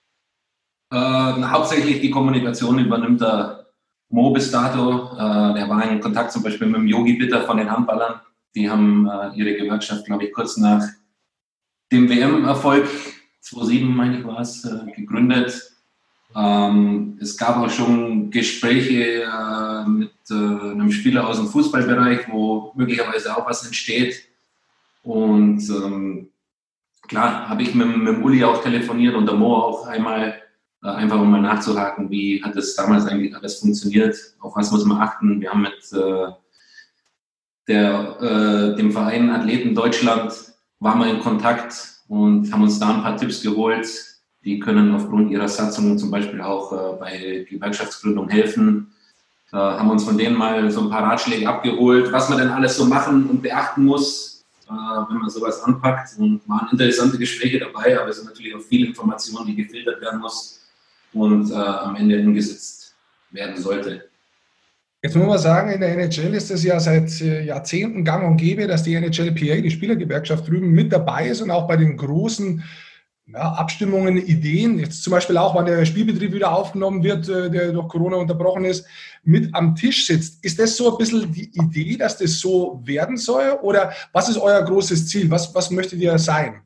Äh, 0.92 0.97
hauptsächlich 0.97 2.01
die 2.01 2.09
Kommunikation 2.09 2.80
übernimmt 2.80 3.21
der 3.21 3.61
Mo 4.12 4.31
bis 4.31 4.52
dato. 4.52 5.13
Äh, 5.13 5.54
der 5.56 5.69
war 5.69 5.90
in 5.90 6.00
Kontakt 6.00 6.31
zum 6.31 6.44
Beispiel 6.44 6.68
mit 6.68 6.78
dem 6.78 6.88
Yogi 6.88 7.13
Bitter 7.13 7.42
von 7.44 7.58
den 7.58 7.72
Handballern. 7.72 8.19
Die 8.54 8.69
haben 8.69 9.07
äh, 9.07 9.35
ihre 9.35 9.56
Gewerkschaft, 9.56 10.06
glaube 10.06 10.26
ich, 10.26 10.33
kurz 10.33 10.57
nach 10.57 10.83
dem 11.92 12.09
WM-Erfolg 12.09 12.88
2007, 13.42 13.95
meine 13.95 14.19
ich, 14.19 14.26
war 14.26 14.42
es, 14.42 14.66
äh, 14.66 14.92
gegründet. 14.92 15.71
Ähm, 16.35 17.18
es 17.21 17.38
gab 17.38 17.57
auch 17.57 17.69
schon 17.69 18.31
Gespräche 18.31 19.24
äh, 19.24 19.90
mit 19.90 20.12
äh, 20.30 20.33
einem 20.33 20.92
Spieler 20.92 21.28
aus 21.28 21.38
dem 21.38 21.47
Fußballbereich, 21.47 22.30
wo 22.30 22.71
möglicherweise 22.76 23.35
auch 23.35 23.47
was 23.50 23.66
entsteht. 23.66 24.28
Und 25.04 25.62
ähm, 25.69 26.30
klar, 27.07 27.50
habe 27.50 27.64
ich 27.64 27.76
mit, 27.76 27.97
mit 27.97 28.24
Uli 28.24 28.44
auch 28.44 28.62
telefoniert 28.62 29.16
und 29.16 29.26
der 29.26 29.35
Mo 29.35 29.56
auch 29.56 29.88
einmal, 29.88 30.35
einfach 30.90 31.19
um 31.19 31.30
mal 31.30 31.42
nachzuhaken, 31.42 32.09
wie 32.09 32.44
hat 32.44 32.56
das 32.56 32.76
damals 32.76 33.06
eigentlich 33.06 33.35
alles 33.35 33.59
funktioniert, 33.59 34.16
auf 34.40 34.56
was 34.56 34.71
muss 34.71 34.85
man 34.85 35.00
achten. 35.00 35.40
Wir 35.40 35.52
haben 35.52 35.61
mit 35.61 35.94
äh, 35.94 36.31
der, 37.68 38.21
äh, 38.21 38.76
dem 38.76 38.92
Verein 38.92 39.30
Athleten 39.30 39.76
Deutschland, 39.76 40.33
waren 40.80 41.00
wir 41.00 41.11
in 41.11 41.19
Kontakt 41.19 42.02
und 42.07 42.52
haben 42.52 42.64
uns 42.64 42.80
da 42.80 42.95
ein 42.95 43.04
paar 43.04 43.16
Tipps 43.16 43.42
geholt. 43.44 43.88
Die 44.44 44.59
können 44.59 44.95
aufgrund 44.95 45.30
ihrer 45.30 45.47
Satzung 45.47 46.00
zum 46.00 46.09
Beispiel 46.09 46.42
auch 46.42 46.73
äh, 46.73 46.97
bei 47.00 47.45
Gewerkschaftsgründung 47.47 48.28
helfen. 48.30 48.92
Äh, 49.54 49.57
haben 49.57 49.92
uns 49.92 50.04
von 50.04 50.18
denen 50.18 50.35
mal 50.35 50.71
so 50.71 50.81
ein 50.81 50.90
paar 50.90 51.04
Ratschläge 51.04 51.47
abgeholt, 51.47 52.11
was 52.11 52.30
man 52.30 52.40
denn 52.40 52.50
alles 52.50 52.76
so 52.76 52.85
machen 52.85 53.30
und 53.30 53.44
beachten 53.44 53.85
muss, 53.85 54.44
äh, 54.68 54.71
wenn 54.71 55.18
man 55.19 55.30
sowas 55.30 55.61
anpackt. 55.61 56.18
Und 56.18 56.42
waren 56.50 56.69
interessante 56.71 57.19
Gespräche 57.19 57.59
dabei, 57.59 58.02
aber 58.02 58.09
es 58.09 58.18
sind 58.18 58.26
natürlich 58.26 58.56
auch 58.56 58.61
viele 58.61 58.88
Informationen, 58.88 59.45
die 59.45 59.56
gefiltert 59.56 60.02
werden 60.02 60.19
muss 60.19 60.60
und 61.13 61.51
äh, 61.51 61.56
am 61.56 61.95
Ende 61.95 62.19
umgesetzt 62.19 62.95
werden 63.31 63.57
sollte. 63.57 64.11
Jetzt 65.03 65.15
muss 65.15 65.27
man 65.27 65.39
sagen, 65.39 65.71
in 65.71 65.81
der 65.81 65.94
NHL 65.94 66.35
ist 66.35 66.51
es 66.51 66.63
ja 66.63 66.80
seit 66.80 67.21
äh, 67.21 67.44
Jahrzehnten 67.44 68.06
gang 68.06 68.23
und 68.23 68.37
gäbe, 68.37 68.68
dass 68.68 68.83
die 68.83 68.94
NHLPA, 68.94 69.61
die 69.61 69.71
Spielergewerkschaft 69.71 70.47
drüben, 70.47 70.69
mit 70.69 70.94
dabei 70.94 71.27
ist 71.27 71.41
und 71.41 71.49
auch 71.49 71.68
bei 71.68 71.75
den 71.75 71.97
großen 71.97 72.63
ja, 73.33 73.53
Abstimmungen, 73.53 74.18
Ideen, 74.18 74.77
jetzt 74.77 75.03
zum 75.03 75.11
Beispiel 75.11 75.37
auch, 75.37 75.56
wann 75.56 75.65
der 75.65 75.85
Spielbetrieb 75.85 76.33
wieder 76.33 76.51
aufgenommen 76.51 77.03
wird, 77.03 77.27
äh, 77.30 77.49
der 77.49 77.71
durch 77.71 77.87
Corona 77.87 78.18
unterbrochen 78.18 78.63
ist, 78.65 78.85
mit 79.23 79.53
am 79.56 79.75
Tisch 79.75 80.06
sitzt. 80.06 80.44
Ist 80.45 80.59
das 80.59 80.77
so 80.77 80.91
ein 80.91 80.97
bisschen 80.99 81.31
die 81.31 81.49
Idee, 81.51 81.97
dass 81.97 82.19
das 82.19 82.39
so 82.39 82.80
werden 82.85 83.18
soll? 83.18 83.57
Oder 83.63 83.94
was 84.13 84.30
ist 84.30 84.37
euer 84.37 84.61
großes 84.61 85.07
Ziel? 85.07 85.31
Was, 85.31 85.53
was 85.56 85.71
möchtet 85.71 85.99
ihr 85.99 86.18
sein? 86.19 86.61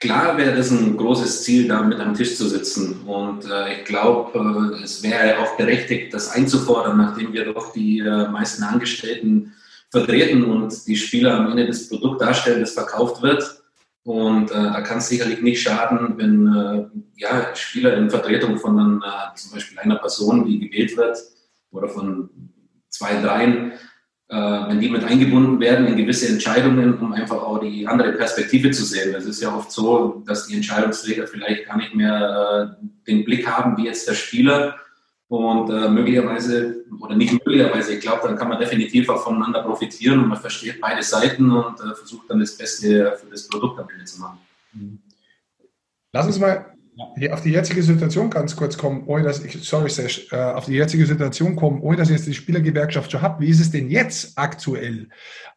Klar 0.00 0.38
wäre 0.38 0.56
das 0.56 0.70
ein 0.70 0.96
großes 0.96 1.42
Ziel, 1.42 1.68
da 1.68 1.82
mit 1.82 2.00
am 2.00 2.14
Tisch 2.14 2.34
zu 2.34 2.48
sitzen. 2.48 3.02
Und 3.06 3.44
äh, 3.44 3.80
ich 3.80 3.84
glaube, 3.84 4.78
äh, 4.78 4.82
es 4.82 5.02
wäre 5.02 5.38
auch 5.38 5.58
berechtigt, 5.58 6.14
das 6.14 6.30
einzufordern, 6.30 6.96
nachdem 6.96 7.34
wir 7.34 7.44
doch 7.44 7.74
die 7.74 7.98
äh, 7.98 8.28
meisten 8.28 8.62
Angestellten 8.62 9.52
vertreten 9.90 10.44
und 10.44 10.86
die 10.86 10.96
Spieler 10.96 11.34
am 11.34 11.50
Ende 11.50 11.66
das 11.66 11.88
Produkt 11.88 12.22
darstellen, 12.22 12.60
das 12.60 12.72
verkauft 12.72 13.22
wird. 13.22 13.62
Und 14.02 14.50
äh, 14.50 14.54
da 14.54 14.80
kann 14.80 14.98
es 14.98 15.08
sicherlich 15.08 15.42
nicht 15.42 15.60
schaden, 15.60 16.14
wenn 16.16 16.46
äh, 16.46 16.86
ja, 17.16 17.54
Spieler 17.54 17.94
in 17.98 18.08
Vertretung 18.08 18.56
von 18.58 18.76
dann, 18.78 19.02
äh, 19.02 19.36
zum 19.36 19.52
Beispiel 19.52 19.78
einer 19.80 19.96
Person, 19.96 20.46
die 20.46 20.60
gewählt 20.60 20.96
wird, 20.96 21.18
oder 21.72 21.88
von 21.88 22.30
zwei, 22.88 23.20
dreien, 23.20 23.72
wenn 24.30 24.80
die 24.80 24.88
mit 24.88 25.02
eingebunden 25.02 25.58
werden 25.58 25.86
in 25.86 25.96
gewisse 25.96 26.28
Entscheidungen, 26.28 26.98
um 26.98 27.12
einfach 27.12 27.42
auch 27.42 27.58
die 27.58 27.86
andere 27.88 28.12
Perspektive 28.12 28.70
zu 28.70 28.84
sehen. 28.84 29.12
Es 29.14 29.26
ist 29.26 29.42
ja 29.42 29.54
oft 29.54 29.72
so, 29.72 30.22
dass 30.24 30.46
die 30.46 30.54
Entscheidungsträger 30.54 31.26
vielleicht 31.26 31.66
gar 31.66 31.76
nicht 31.76 31.94
mehr 31.94 32.76
äh, 32.80 32.86
den 33.08 33.24
Blick 33.24 33.48
haben, 33.48 33.76
wie 33.76 33.86
jetzt 33.86 34.08
der 34.08 34.14
Spieler. 34.14 34.76
Und 35.26 35.70
äh, 35.70 35.88
möglicherweise, 35.88 36.84
oder 37.00 37.16
nicht 37.16 37.32
möglicherweise, 37.32 37.94
ich 37.94 38.00
glaube, 38.00 38.26
dann 38.26 38.36
kann 38.36 38.48
man 38.48 38.58
definitiv 38.58 39.08
auch 39.08 39.22
voneinander 39.22 39.62
profitieren 39.62 40.20
und 40.20 40.28
man 40.28 40.38
versteht 40.38 40.80
beide 40.80 41.02
Seiten 41.02 41.50
und 41.50 41.80
äh, 41.80 41.94
versucht 41.94 42.30
dann 42.30 42.40
das 42.40 42.56
Beste 42.56 43.16
für 43.20 43.30
das 43.30 43.48
Produkt 43.48 43.78
am 43.80 43.88
Ende 43.90 44.04
zu 44.04 44.20
machen. 44.20 44.38
Lass 46.12 46.26
uns 46.26 46.38
mal 46.38 46.72
hier 47.16 47.34
auf 47.34 47.42
die 47.42 47.50
jetzige 47.50 47.82
Situation 47.82 48.30
ganz 48.30 48.56
kurz 48.56 48.76
kommen, 48.76 49.04
ohne 49.06 49.24
dass 49.24 49.44
ich, 49.44 49.62
sorry 49.62 49.90
Sesh, 49.90 50.32
äh, 50.32 50.36
auf 50.36 50.66
die 50.66 50.74
jetzige 50.74 51.06
Situation 51.06 51.56
kommen, 51.56 51.80
ohne 51.80 51.96
dass 51.96 52.08
ich 52.08 52.16
jetzt 52.16 52.26
die 52.26 52.34
Spielergewerkschaft 52.34 53.10
schon 53.10 53.22
habe. 53.22 53.42
Wie 53.42 53.50
ist 53.50 53.60
es 53.60 53.70
denn 53.70 53.90
jetzt 53.90 54.36
aktuell? 54.36 55.08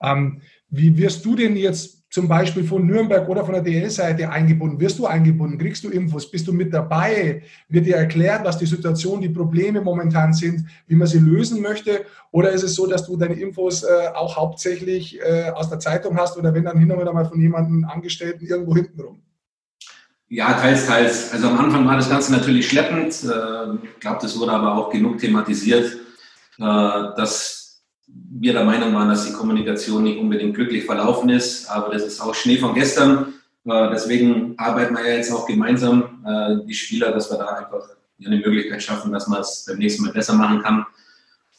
Ähm, 0.01 0.41
wie 0.69 0.97
wirst 0.97 1.23
du 1.25 1.35
denn 1.35 1.55
jetzt 1.55 2.03
zum 2.13 2.27
Beispiel 2.27 2.63
von 2.63 2.85
Nürnberg 2.85 3.27
oder 3.27 3.43
von 3.43 3.55
der 3.55 3.63
DL-Seite 3.63 4.29
eingebunden? 4.29 4.79
Wirst 4.79 4.99
du 4.99 5.07
eingebunden? 5.07 5.57
Kriegst 5.57 5.83
du 5.83 5.89
Infos? 5.89 6.29
Bist 6.29 6.47
du 6.47 6.53
mit 6.53 6.71
dabei? 6.71 7.41
Wird 7.69 7.87
dir 7.87 7.95
erklärt, 7.95 8.45
was 8.45 8.59
die 8.59 8.67
Situation, 8.67 9.19
die 9.19 9.29
Probleme 9.29 9.81
momentan 9.81 10.31
sind, 10.31 10.65
wie 10.85 10.95
man 10.95 11.07
sie 11.07 11.17
lösen 11.17 11.61
möchte? 11.61 12.05
Oder 12.31 12.51
ist 12.51 12.63
es 12.63 12.75
so, 12.75 12.85
dass 12.85 13.07
du 13.07 13.17
deine 13.17 13.33
Infos 13.33 13.83
äh, 13.83 13.87
auch 14.13 14.37
hauptsächlich 14.37 15.19
äh, 15.21 15.49
aus 15.49 15.69
der 15.69 15.79
Zeitung 15.79 16.17
hast 16.17 16.37
oder 16.37 16.53
wenn 16.53 16.65
dann 16.65 16.77
hin 16.77 16.91
und 16.91 16.99
wieder 16.99 17.13
mal 17.13 17.25
von 17.25 17.41
jemandem 17.41 17.83
Angestellten 17.85 18.45
irgendwo 18.45 18.75
hintenrum? 18.75 19.19
Ja, 20.29 20.53
teils, 20.53 20.87
teils. 20.87 21.31
Also 21.31 21.47
am 21.47 21.59
Anfang 21.59 21.85
war 21.85 21.95
das 21.95 22.09
Ganze 22.09 22.31
natürlich 22.31 22.67
schleppend. 22.67 23.23
Äh, 23.23 23.75
ich 23.83 23.99
glaube, 23.99 24.19
das 24.21 24.37
wurde 24.39 24.51
aber 24.51 24.75
auch 24.75 24.89
genug 24.89 25.19
thematisiert, 25.19 25.97
äh, 26.57 26.63
dass 27.15 27.83
wir 28.07 28.53
der 28.53 28.65
Meinung 28.65 28.93
waren, 28.93 29.09
dass 29.09 29.25
die 29.25 29.33
Kommunikation 29.33 30.03
nicht 30.03 30.19
unbedingt 30.19 30.55
glücklich 30.55 30.85
verlaufen 30.85 31.29
ist. 31.29 31.69
Aber 31.69 31.93
das 31.93 32.03
ist 32.03 32.19
auch 32.19 32.33
Schnee 32.33 32.57
von 32.57 32.73
gestern. 32.73 33.33
Äh, 33.65 33.89
deswegen 33.91 34.55
arbeiten 34.57 34.95
wir 34.95 35.07
ja 35.07 35.15
jetzt 35.15 35.31
auch 35.31 35.45
gemeinsam, 35.45 36.09
die 36.65 36.73
Spieler, 36.73 37.11
dass 37.11 37.29
wir 37.29 37.37
da 37.37 37.47
einfach 37.47 37.85
eine 38.25 38.37
Möglichkeit 38.37 38.81
schaffen, 38.81 39.11
dass 39.11 39.27
man 39.27 39.41
es 39.41 39.65
beim 39.67 39.77
nächsten 39.77 40.05
Mal 40.05 40.13
besser 40.13 40.33
machen 40.33 40.61
kann. 40.61 40.85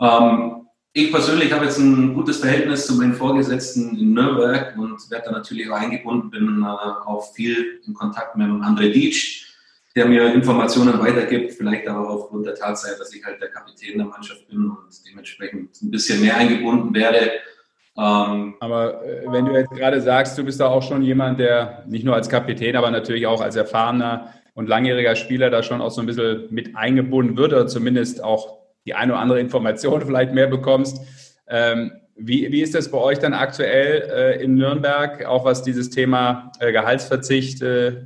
Ähm, 0.01 0.64
ich 0.97 1.11
persönlich 1.11 1.53
habe 1.53 1.65
jetzt 1.65 1.79
ein 1.79 2.15
gutes 2.15 2.39
Verhältnis 2.39 2.87
zu 2.87 2.95
meinen 2.95 3.15
Vorgesetzten 3.15 3.99
in 3.99 4.15
Nürnberg 4.15 4.79
und 4.79 5.11
werde 5.11 5.25
da 5.27 5.33
natürlich 5.33 5.69
auch 5.69 5.75
eingebunden, 5.75 6.31
bin 6.31 6.63
äh, 6.63 6.67
auch 6.67 7.35
viel 7.35 7.81
in 7.85 7.95
Kontakt 7.95 8.37
mit 8.37 8.47
André 8.47 8.93
Dietsch, 8.93 9.45
der 9.97 10.07
mir 10.07 10.33
Informationen 10.33 11.01
weitergibt, 11.01 11.53
vielleicht 11.55 11.89
aber 11.89 12.09
aufgrund 12.09 12.47
der 12.47 12.55
Tatsache, 12.55 12.97
dass 12.97 13.13
ich 13.13 13.25
halt 13.25 13.43
der 13.43 13.49
Kapitän 13.49 13.99
der 13.99 14.07
Mannschaft 14.07 14.49
bin 14.49 14.71
und 14.71 14.87
dementsprechend 15.05 15.83
ein 15.83 15.91
bisschen 15.91 16.21
mehr 16.21 16.37
eingebunden 16.37 16.95
werde. 16.95 17.33
Ähm, 17.99 18.55
aber 18.61 19.05
äh, 19.05 19.25
wenn 19.27 19.47
du 19.47 19.53
jetzt 19.53 19.73
gerade 19.73 20.01
sagst, 20.01 20.39
du 20.39 20.45
bist 20.45 20.61
da 20.61 20.69
auch 20.69 20.83
schon 20.83 21.03
jemand, 21.03 21.41
der 21.41 21.83
nicht 21.89 22.05
nur 22.05 22.15
als 22.15 22.29
Kapitän, 22.29 22.77
aber 22.77 22.93
natürlich 22.93 23.27
auch 23.27 23.41
als 23.41 23.57
erfahrener 23.57 24.33
und 24.55 24.69
langjähriger 24.69 25.17
Spieler 25.17 25.51
da 25.51 25.65
schon 25.65 25.81
auch 25.81 25.91
so 25.91 26.01
ein 26.01 26.07
bisschen 26.07 26.47
mit 26.51 26.77
eingebunden 26.77 27.37
wird 27.37 27.53
oder 27.53 27.67
zumindest 27.67 28.23
auch 28.23 28.64
die 28.87 28.95
eine 28.95 29.13
oder 29.13 29.21
andere 29.21 29.41
Information 29.41 30.01
vielleicht 30.07 30.33
mehr 30.33 30.47
bekommst. 30.47 31.01
Ähm, 31.47 31.93
wie, 32.17 32.51
wie 32.53 32.63
ist 32.63 32.75
das 32.75 32.91
bei 32.91 32.99
euch 32.99 33.19
dann 33.19 33.35
aktuell 33.35 34.09
äh, 34.11 34.43
in 34.43 34.55
Nürnberg, 34.55 35.25
auch 35.27 35.45
was 35.45 35.63
dieses 35.63 35.91
Thema 35.91 36.53
äh, 36.61 36.71
Gehaltsverzicht 36.71 37.61
äh, 37.63 38.05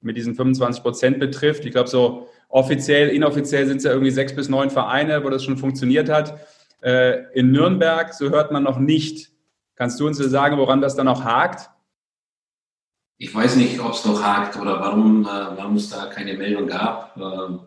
mit 0.00 0.16
diesen 0.16 0.34
25 0.34 0.82
Prozent 0.82 1.18
betrifft? 1.18 1.64
Ich 1.64 1.72
glaube, 1.72 1.88
so 1.88 2.28
offiziell, 2.48 3.08
inoffiziell 3.08 3.66
sind 3.66 3.78
es 3.78 3.84
ja 3.84 3.90
irgendwie 3.90 4.12
sechs 4.12 4.34
bis 4.34 4.48
neun 4.48 4.70
Vereine, 4.70 5.24
wo 5.24 5.30
das 5.30 5.42
schon 5.44 5.58
funktioniert 5.58 6.08
hat. 6.08 6.38
Äh, 6.82 7.24
in 7.32 7.50
Nürnberg, 7.50 8.14
so 8.14 8.30
hört 8.30 8.52
man 8.52 8.62
noch 8.62 8.78
nicht. 8.78 9.32
Kannst 9.74 9.98
du 9.98 10.06
uns 10.06 10.18
sagen, 10.18 10.58
woran 10.58 10.80
das 10.80 10.94
dann 10.94 11.06
noch 11.06 11.24
hakt? 11.24 11.70
Ich 13.16 13.34
weiß 13.34 13.56
nicht, 13.56 13.80
ob 13.80 13.92
es 13.92 14.04
noch 14.04 14.22
hakt 14.22 14.56
oder 14.56 14.78
warum, 14.80 15.24
äh, 15.24 15.56
warum 15.56 15.74
es 15.74 15.90
da 15.90 16.06
keine 16.06 16.34
Meldung 16.34 16.68
gab. 16.68 17.16
Ähm, 17.16 17.60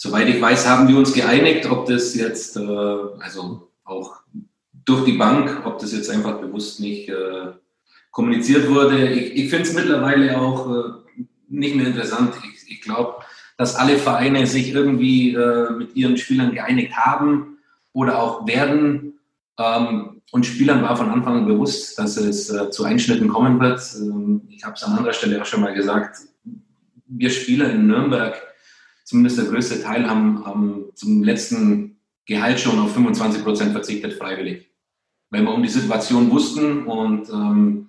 soweit 0.00 0.28
ich 0.30 0.40
weiß, 0.40 0.66
haben 0.66 0.88
wir 0.88 0.96
uns 0.96 1.12
geeinigt, 1.12 1.70
ob 1.70 1.84
das 1.84 2.14
jetzt, 2.14 2.56
äh, 2.56 2.60
also 2.60 3.68
auch 3.84 4.22
durch 4.86 5.04
die 5.04 5.18
Bank, 5.18 5.66
ob 5.66 5.78
das 5.78 5.92
jetzt 5.92 6.08
einfach 6.08 6.40
bewusst 6.40 6.80
nicht 6.80 7.10
äh, 7.10 7.52
kommuniziert 8.10 8.70
wurde. 8.70 9.10
Ich, 9.10 9.44
ich 9.44 9.50
finde 9.50 9.68
es 9.68 9.74
mittlerweile 9.74 10.40
auch 10.40 10.70
äh, 10.70 11.22
nicht 11.48 11.76
mehr 11.76 11.88
interessant. 11.88 12.32
Ich, 12.42 12.72
ich 12.72 12.80
glaube, 12.80 13.16
dass 13.58 13.76
alle 13.76 13.98
Vereine 13.98 14.46
sich 14.46 14.72
irgendwie 14.72 15.34
äh, 15.34 15.70
mit 15.72 15.94
ihren 15.94 16.16
Spielern 16.16 16.54
geeinigt 16.54 16.96
haben 16.96 17.58
oder 17.92 18.22
auch 18.22 18.46
werden. 18.46 19.20
Ähm, 19.58 20.22
und 20.32 20.46
Spielern 20.46 20.82
war 20.82 20.96
von 20.96 21.10
Anfang 21.10 21.40
an 21.40 21.46
bewusst, 21.46 21.98
dass 21.98 22.16
es 22.16 22.48
äh, 22.48 22.70
zu 22.70 22.84
Einschnitten 22.84 23.28
kommen 23.28 23.60
wird. 23.60 23.82
Ähm, 23.96 24.48
ich 24.48 24.64
habe 24.64 24.76
es 24.76 24.82
an 24.82 24.96
anderer 24.96 25.12
Stelle 25.12 25.42
auch 25.42 25.46
schon 25.46 25.60
mal 25.60 25.74
gesagt. 25.74 26.20
Wir 27.06 27.28
Spieler 27.28 27.68
in 27.68 27.86
Nürnberg 27.86 28.49
zumindest 29.10 29.38
der 29.38 29.46
größte 29.46 29.82
Teil 29.82 30.08
haben, 30.08 30.46
haben 30.46 30.84
zum 30.94 31.24
letzten 31.24 31.98
Gehalt 32.26 32.60
schon 32.60 32.78
auf 32.78 32.94
25 32.94 33.42
Prozent 33.42 33.72
verzichtet, 33.72 34.14
freiwillig. 34.14 34.70
Weil 35.30 35.42
wir 35.42 35.52
um 35.52 35.62
die 35.62 35.68
Situation 35.68 36.30
wussten 36.30 36.86
und 36.86 37.28
ähm, 37.28 37.88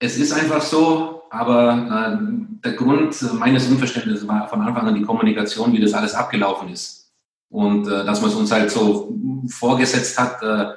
es 0.00 0.18
ist 0.18 0.32
einfach 0.32 0.60
so, 0.60 1.22
aber 1.30 2.18
äh, 2.20 2.64
der 2.64 2.72
Grund 2.72 3.16
meines 3.34 3.68
Unverständnisses 3.68 4.26
war 4.26 4.48
von 4.48 4.60
Anfang 4.60 4.88
an 4.88 4.94
die 4.96 5.02
Kommunikation, 5.02 5.72
wie 5.72 5.80
das 5.80 5.94
alles 5.94 6.14
abgelaufen 6.14 6.68
ist. 6.70 7.12
Und 7.48 7.86
äh, 7.86 8.04
dass 8.04 8.20
man 8.20 8.30
es 8.30 8.36
uns 8.36 8.50
halt 8.50 8.72
so 8.72 9.16
vorgesetzt 9.48 10.18
hat, 10.18 10.42
äh, 10.42 10.74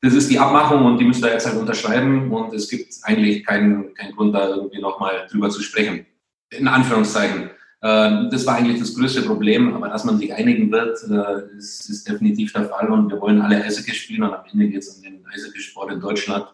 das 0.00 0.14
ist 0.14 0.28
die 0.28 0.40
Abmachung 0.40 0.84
und 0.86 0.98
die 0.98 1.04
müssen 1.04 1.22
da 1.22 1.28
jetzt 1.28 1.46
halt 1.46 1.56
unterschreiben 1.56 2.32
und 2.32 2.52
es 2.52 2.68
gibt 2.68 2.92
eigentlich 3.02 3.44
keinen, 3.46 3.94
keinen 3.94 4.14
Grund, 4.16 4.34
da 4.34 4.48
irgendwie 4.48 4.80
nochmal 4.80 5.26
drüber 5.30 5.50
zu 5.50 5.62
sprechen. 5.62 6.04
In 6.50 6.66
Anführungszeichen. 6.66 7.50
Ähm, 7.80 8.28
das 8.30 8.44
war 8.44 8.56
eigentlich 8.56 8.80
das 8.80 8.94
größte 8.94 9.22
Problem, 9.22 9.74
aber 9.74 9.88
dass 9.88 10.04
man 10.04 10.18
sich 10.18 10.34
einigen 10.34 10.70
wird, 10.72 10.98
äh, 11.08 11.56
ist, 11.56 11.88
ist 11.88 12.08
definitiv 12.08 12.52
der 12.52 12.64
Fall 12.64 12.90
und 12.90 13.10
wir 13.10 13.20
wollen 13.20 13.40
alle 13.40 13.62
Eishockey 13.62 13.92
spielen 13.92 14.24
und 14.24 14.34
am 14.34 14.44
Ende 14.50 14.68
geht 14.68 14.82
es 14.82 14.88
um 14.88 15.02
den 15.02 15.24
Eishockey-Sport 15.32 15.92
in 15.92 16.00
Deutschland. 16.00 16.46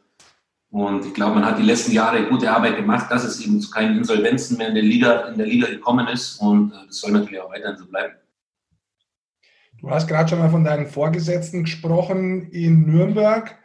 Und 0.70 1.06
ich 1.06 1.14
glaube, 1.14 1.36
man 1.36 1.46
hat 1.46 1.58
die 1.58 1.62
letzten 1.62 1.92
Jahre 1.92 2.26
gute 2.26 2.50
Arbeit 2.50 2.76
gemacht, 2.76 3.10
dass 3.10 3.24
es 3.24 3.40
eben 3.40 3.60
zu 3.60 3.70
keinen 3.70 3.96
Insolvenzen 3.96 4.58
mehr 4.58 4.68
in 4.68 4.74
der 4.74 4.82
Liga, 4.82 5.28
in 5.28 5.38
der 5.38 5.46
Liga 5.46 5.68
gekommen 5.68 6.08
ist 6.08 6.36
und 6.40 6.72
äh, 6.72 6.86
das 6.86 6.98
soll 6.98 7.12
natürlich 7.12 7.40
auch 7.40 7.50
weiterhin 7.50 7.78
so 7.78 7.86
bleiben. 7.86 8.14
Du 9.80 9.90
hast 9.90 10.06
gerade 10.06 10.28
schon 10.28 10.40
mal 10.40 10.50
von 10.50 10.64
deinen 10.64 10.86
Vorgesetzten 10.86 11.64
gesprochen 11.64 12.50
in 12.50 12.86
Nürnberg. 12.86 13.56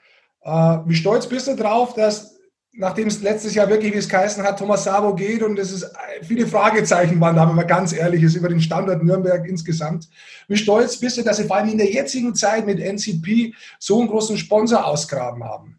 Äh, 0.41 0.51
wie 0.85 0.95
stolz 0.95 1.27
bist 1.27 1.47
du 1.47 1.55
drauf, 1.57 1.93
dass 1.93 2.38
nachdem 2.79 3.09
es 3.09 3.21
letztes 3.21 3.53
Jahr 3.55 3.69
wirklich, 3.69 3.93
wie 3.93 3.97
es 3.97 4.07
geheißen 4.07 4.41
hat, 4.41 4.57
Thomas 4.57 4.85
Sabo 4.85 5.13
geht 5.13 5.43
und 5.43 5.59
es 5.59 5.71
ist 5.73 5.91
viele 6.21 6.47
Fragezeichen 6.47 7.19
waren 7.19 7.35
da, 7.35 7.47
wenn 7.47 7.57
man 7.57 7.67
ganz 7.67 7.91
ehrlich 7.91 8.23
ist, 8.23 8.35
über 8.35 8.47
den 8.47 8.61
Standort 8.61 9.03
Nürnberg 9.03 9.45
insgesamt. 9.45 10.07
Wie 10.47 10.55
stolz 10.55 10.97
bist 10.97 11.17
du, 11.17 11.21
dass 11.21 11.37
Sie 11.37 11.43
vor 11.43 11.57
allem 11.57 11.69
in 11.69 11.77
der 11.77 11.91
jetzigen 11.91 12.33
Zeit 12.33 12.65
mit 12.65 12.79
NCP 12.79 13.53
so 13.79 13.99
einen 13.99 14.07
großen 14.07 14.37
Sponsor 14.37 14.85
ausgraben 14.85 15.43
haben? 15.43 15.77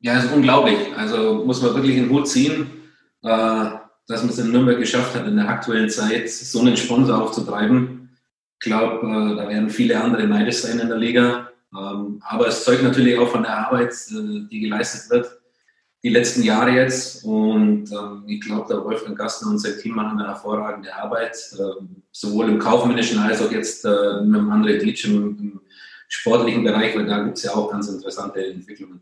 Ja, 0.00 0.16
das 0.16 0.24
ist 0.24 0.32
unglaublich. 0.32 0.78
Also 0.96 1.44
muss 1.46 1.62
man 1.62 1.74
wirklich 1.74 1.94
den 1.94 2.10
Hut 2.10 2.28
ziehen, 2.28 2.66
äh, 3.22 3.28
dass 4.08 4.22
man 4.22 4.30
es 4.30 4.38
in 4.38 4.50
Nürnberg 4.50 4.78
geschafft 4.78 5.14
hat, 5.14 5.28
in 5.28 5.36
der 5.36 5.48
aktuellen 5.48 5.88
Zeit 5.88 6.28
so 6.28 6.58
einen 6.58 6.76
Sponsor 6.76 7.22
aufzutreiben. 7.22 8.10
Ich 8.58 8.66
glaube, 8.66 9.06
äh, 9.06 9.36
da 9.36 9.48
werden 9.48 9.70
viele 9.70 10.00
andere 10.00 10.26
neidisch 10.26 10.56
sein 10.56 10.80
in 10.80 10.88
der 10.88 10.98
Liga. 10.98 11.50
Ähm, 11.72 12.20
aber 12.26 12.48
es 12.48 12.64
zeugt 12.64 12.82
natürlich 12.82 13.16
auch 13.16 13.28
von 13.28 13.44
der 13.44 13.56
Arbeit, 13.56 13.92
äh, 13.92 14.48
die 14.50 14.58
geleistet 14.58 15.08
wird 15.10 15.43
die 16.04 16.10
letzten 16.10 16.42
Jahre 16.42 16.70
jetzt. 16.70 17.24
Und 17.24 17.90
ähm, 17.90 18.24
ich 18.26 18.40
glaube, 18.42 18.66
der 18.68 18.84
Wolfgang 18.84 19.18
Gastner 19.18 19.50
und 19.50 19.58
sein 19.58 19.78
Team 19.80 19.94
machen 19.94 20.18
eine 20.18 20.28
hervorragende 20.28 20.94
Arbeit, 20.94 21.34
äh, 21.58 21.82
sowohl 22.12 22.50
im 22.50 22.58
kaufmännischen 22.58 23.18
als 23.18 23.40
auch 23.40 23.50
jetzt 23.50 23.84
äh, 23.86 24.20
mit 24.22 24.38
dem 24.38 24.50
André 24.50 24.78
Dietsch 24.78 25.06
im, 25.06 25.38
im, 25.38 25.60
sportlichen 26.06 26.62
Bereich, 26.62 26.94
weil 26.94 27.06
da 27.06 27.24
gibt 27.24 27.38
es 27.38 27.44
ja 27.44 27.52
auch 27.54 27.72
ganz 27.72 27.88
interessante 27.88 28.46
Entwicklungen. 28.46 29.00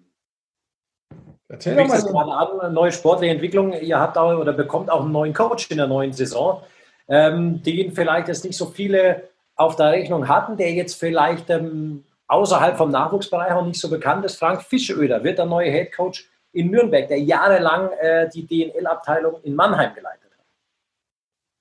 Erzähl 1.48 1.76
doch 1.76 1.86
mal 1.86 2.00
so. 2.00 2.06
gerade 2.06 2.32
an, 2.32 2.60
eine 2.60 2.72
neue 2.72 2.92
sportliche 2.92 3.34
Entwicklung. 3.34 3.72
Ihr 3.72 3.98
habt 3.98 4.16
auch 4.16 4.38
oder 4.38 4.54
bekommt 4.54 4.88
auch 4.88 5.02
einen 5.02 5.12
neuen 5.12 5.34
Coach 5.34 5.70
in 5.70 5.76
der 5.76 5.88
neuen 5.88 6.14
Saison, 6.14 6.62
ähm, 7.08 7.62
den 7.62 7.92
vielleicht 7.92 8.28
jetzt 8.28 8.44
nicht 8.44 8.56
so 8.56 8.66
viele 8.66 9.28
auf 9.56 9.76
der 9.76 9.90
Rechnung 9.90 10.28
hatten, 10.28 10.56
der 10.56 10.72
jetzt 10.72 10.94
vielleicht 10.94 11.50
ähm, 11.50 12.04
außerhalb 12.28 12.78
vom 12.78 12.90
Nachwuchsbereich 12.90 13.52
auch 13.52 13.66
nicht 13.66 13.80
so 13.80 13.90
bekannt 13.90 14.24
ist. 14.24 14.38
Frank 14.38 14.62
Fischöder 14.62 15.22
wird 15.22 15.36
der 15.36 15.46
neue 15.46 15.70
Head 15.70 15.92
Coach 15.94 16.31
in 16.52 16.70
Nürnberg, 16.70 17.08
der 17.08 17.20
jahrelang 17.20 17.90
äh, 18.00 18.28
die 18.28 18.46
DNL-Abteilung 18.46 19.40
in 19.42 19.54
Mannheim 19.54 19.94
geleitet 19.94 20.30
hat. 20.36 20.46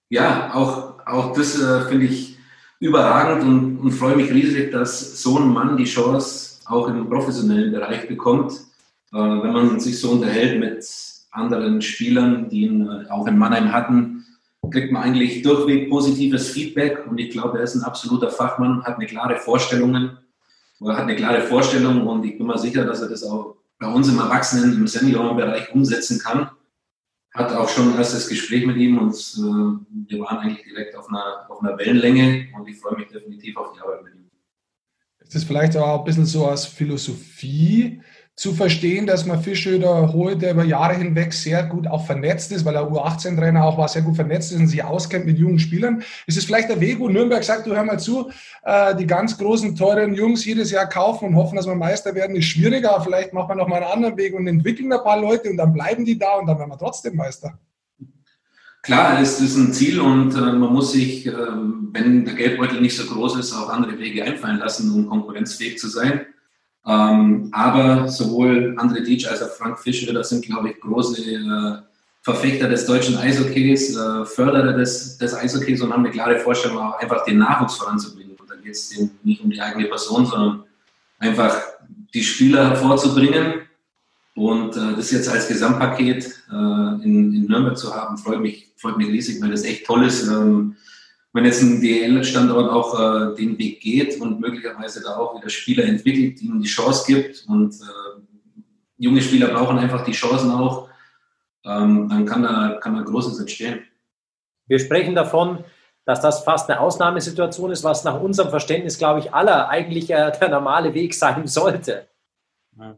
Ja, 0.09 0.51
auch, 0.53 1.05
auch 1.05 1.33
das 1.33 1.59
äh, 1.59 1.81
finde 1.81 2.05
ich 2.05 2.37
überragend 2.79 3.43
und, 3.43 3.79
und 3.79 3.91
freue 3.91 4.15
mich 4.15 4.31
riesig, 4.31 4.71
dass 4.71 5.21
so 5.21 5.37
ein 5.37 5.47
Mann 5.47 5.77
die 5.77 5.85
Chance 5.85 6.59
auch 6.65 6.87
im 6.87 7.09
professionellen 7.09 7.71
Bereich 7.71 8.07
bekommt. 8.07 8.53
Äh, 9.13 9.17
wenn 9.17 9.53
man 9.53 9.79
sich 9.79 9.99
so 9.99 10.11
unterhält 10.11 10.59
mit 10.59 10.85
anderen 11.31 11.81
Spielern, 11.81 12.49
die 12.49 12.63
ihn 12.63 12.87
äh, 12.87 13.09
auch 13.09 13.27
in 13.27 13.37
Mannheim 13.37 13.71
hatten, 13.71 14.25
kriegt 14.69 14.91
man 14.91 15.03
eigentlich 15.03 15.41
durchweg 15.41 15.89
positives 15.89 16.49
Feedback 16.49 17.05
und 17.09 17.17
ich 17.19 17.31
glaube, 17.31 17.57
er 17.57 17.63
ist 17.63 17.75
ein 17.75 17.83
absoluter 17.83 18.29
Fachmann, 18.29 18.83
hat 18.83 18.97
eine 18.97 19.07
klare 19.07 19.37
Vorstellung, 19.37 20.17
oder 20.79 20.95
hat 20.95 21.03
eine 21.03 21.15
klare 21.15 21.41
Vorstellung 21.41 22.07
und 22.07 22.23
ich 22.25 22.37
bin 22.37 22.47
mir 22.47 22.57
sicher, 22.57 22.85
dass 22.85 23.01
er 23.01 23.09
das 23.09 23.23
auch 23.23 23.55
bei 23.81 23.87
uns 23.87 24.07
im 24.07 24.19
Erwachsenen, 24.19 24.73
im 24.73 24.87
Seniorenbereich 24.87 25.73
umsetzen 25.73 26.19
kann. 26.19 26.51
Hat 27.33 27.51
auch 27.51 27.67
schon 27.67 27.91
ein 27.91 27.97
erstes 27.97 28.29
Gespräch 28.29 28.65
mit 28.65 28.77
ihm 28.77 28.99
und 28.99 29.13
äh, 29.13 30.09
wir 30.09 30.19
waren 30.19 30.37
eigentlich 30.37 30.63
direkt 30.63 30.95
auf 30.95 31.09
einer, 31.09 31.49
auf 31.49 31.61
einer 31.61 31.77
Wellenlänge 31.77 32.49
und 32.55 32.67
ich 32.67 32.77
freue 32.77 32.97
mich 32.97 33.07
definitiv 33.07 33.57
auf 33.57 33.73
die 33.73 33.79
Arbeit 33.79 34.03
mit 34.03 34.13
ihm. 34.13 34.29
Ist 35.19 35.33
das 35.33 35.43
vielleicht 35.45 35.75
auch 35.77 35.99
ein 35.99 36.03
bisschen 36.05 36.25
so 36.25 36.45
als 36.45 36.65
Philosophie 36.65 38.01
zu 38.41 38.55
verstehen, 38.55 39.05
dass 39.05 39.27
man 39.27 39.43
Fischöder 39.43 40.13
holt, 40.13 40.41
der 40.41 40.53
über 40.53 40.63
Jahre 40.63 40.95
hinweg 40.95 41.31
sehr 41.31 41.61
gut 41.61 41.85
auch 41.85 42.07
vernetzt 42.07 42.51
ist, 42.51 42.65
weil 42.65 42.73
er 42.73 42.91
U18-Trainer 42.91 43.63
auch 43.63 43.77
war, 43.77 43.87
sehr 43.87 44.01
gut 44.01 44.15
vernetzt 44.15 44.51
ist 44.51 44.57
und 44.57 44.65
sich 44.65 44.83
auskennt 44.83 45.27
mit 45.27 45.37
jungen 45.37 45.59
Spielern. 45.59 46.01
Ist 46.25 46.39
es 46.39 46.45
vielleicht 46.45 46.67
der 46.67 46.81
Weg, 46.81 46.97
wo 46.97 47.07
Nürnberg 47.07 47.43
sagt, 47.43 47.67
du 47.67 47.75
hör 47.75 47.83
mal 47.83 47.99
zu, 47.99 48.31
äh, 48.63 48.95
die 48.95 49.05
ganz 49.05 49.37
großen, 49.37 49.75
teuren 49.75 50.15
Jungs 50.15 50.43
jedes 50.43 50.71
Jahr 50.71 50.89
kaufen 50.89 51.27
und 51.27 51.35
hoffen, 51.35 51.55
dass 51.55 51.67
wir 51.67 51.75
Meister 51.75 52.15
werden, 52.15 52.35
ist 52.35 52.45
schwieriger. 52.45 52.99
Vielleicht 53.01 53.31
macht 53.31 53.47
man 53.47 53.59
noch 53.59 53.67
mal 53.67 53.75
einen 53.75 53.91
anderen 53.91 54.17
Weg 54.17 54.33
und 54.33 54.47
entwickeln 54.47 54.91
ein 54.91 55.03
paar 55.03 55.21
Leute 55.21 55.47
und 55.47 55.57
dann 55.57 55.71
bleiben 55.71 56.03
die 56.03 56.17
da 56.17 56.39
und 56.39 56.47
dann 56.47 56.57
werden 56.57 56.71
wir 56.71 56.79
trotzdem 56.79 57.15
Meister. 57.15 57.59
Klar, 58.81 59.21
es 59.21 59.39
ist 59.39 59.55
ein 59.55 59.71
Ziel 59.71 59.99
und 60.01 60.33
äh, 60.33 60.39
man 60.39 60.73
muss 60.73 60.93
sich, 60.93 61.27
äh, 61.27 61.31
wenn 61.91 62.25
der 62.25 62.33
Geldbeutel 62.33 62.81
nicht 62.81 62.97
so 62.97 63.05
groß 63.05 63.37
ist, 63.37 63.53
auch 63.53 63.69
andere 63.69 63.99
Wege 63.99 64.23
einfallen 64.23 64.57
lassen, 64.57 64.91
um 64.91 65.05
konkurrenzfähig 65.05 65.77
zu 65.77 65.89
sein. 65.89 66.21
Ähm, 66.85 67.49
aber 67.51 68.07
sowohl 68.07 68.75
André 68.77 69.03
Dietsch 69.03 69.27
als 69.27 69.43
auch 69.43 69.51
Frank 69.51 69.79
Fischer, 69.79 70.13
das 70.13 70.29
sind, 70.29 70.45
glaube 70.45 70.69
ich, 70.69 70.79
große 70.79 71.21
äh, 71.21 71.77
Verfechter 72.23 72.69
des 72.69 72.85
deutschen 72.85 73.17
Eishockeys, 73.17 73.95
äh, 73.95 74.25
Förderer 74.25 74.73
des, 74.73 75.17
des 75.17 75.33
Eishockeys 75.33 75.81
und 75.81 75.91
haben 75.91 76.05
eine 76.05 76.13
klare 76.13 76.37
Vorstellung, 76.37 76.77
auch 76.77 76.99
einfach 76.99 77.23
den 77.25 77.39
Nachwuchs 77.39 77.77
voranzubringen. 77.77 78.35
Und 78.39 78.49
da 78.49 78.55
geht 78.55 78.73
es 78.73 78.93
nicht 79.23 79.43
um 79.43 79.49
die 79.49 79.61
eigene 79.61 79.87
Person, 79.87 80.25
sondern 80.25 80.63
einfach 81.19 81.55
die 82.13 82.23
Spieler 82.23 82.69
hervorzubringen. 82.69 83.61
Und 84.35 84.77
äh, 84.77 84.95
das 84.95 85.11
jetzt 85.11 85.29
als 85.29 85.47
Gesamtpaket 85.47 86.25
äh, 86.51 86.55
in, 86.55 87.33
in, 87.33 87.45
Nürnberg 87.47 87.77
zu 87.77 87.93
haben, 87.93 88.17
freut 88.17 88.39
mich, 88.39 88.71
freut 88.77 88.97
mich 88.97 89.07
riesig, 89.07 89.41
weil 89.41 89.51
das 89.51 89.63
echt 89.63 89.85
toll 89.85 90.05
ist. 90.05 90.27
Ähm, 90.27 90.77
wenn 91.33 91.45
jetzt 91.45 91.61
ein 91.61 91.79
DL-Standort 91.81 92.69
auch 92.69 92.99
äh, 92.99 93.35
den 93.35 93.57
Weg 93.57 93.79
geht 93.79 94.19
und 94.19 94.39
möglicherweise 94.39 95.01
da 95.01 95.17
auch 95.17 95.35
wieder 95.37 95.49
Spieler 95.49 95.85
entwickelt, 95.85 96.39
die 96.39 96.45
ihnen 96.45 96.61
die 96.61 96.67
Chance 96.67 97.05
gibt 97.07 97.45
und 97.47 97.73
äh, 97.75 98.21
junge 98.97 99.21
Spieler 99.21 99.47
brauchen 99.47 99.77
einfach 99.77 100.03
die 100.03 100.11
Chancen 100.11 100.51
auch, 100.51 100.89
ähm, 101.65 102.09
dann 102.09 102.25
kann 102.25 102.43
da, 102.43 102.79
kann 102.81 102.95
da 102.95 103.01
Großes 103.01 103.39
entstehen. 103.39 103.79
Wir 104.67 104.79
sprechen 104.79 105.15
davon, 105.15 105.63
dass 106.05 106.21
das 106.21 106.43
fast 106.43 106.69
eine 106.69 106.79
Ausnahmesituation 106.79 107.71
ist, 107.71 107.83
was 107.83 108.03
nach 108.03 108.19
unserem 108.19 108.49
Verständnis, 108.49 108.97
glaube 108.97 109.19
ich, 109.19 109.33
aller 109.33 109.69
eigentlich 109.69 110.09
äh, 110.09 110.31
der 110.39 110.49
normale 110.49 110.93
Weg 110.93 111.13
sein 111.13 111.47
sollte. 111.47 112.07
Ja. 112.77 112.97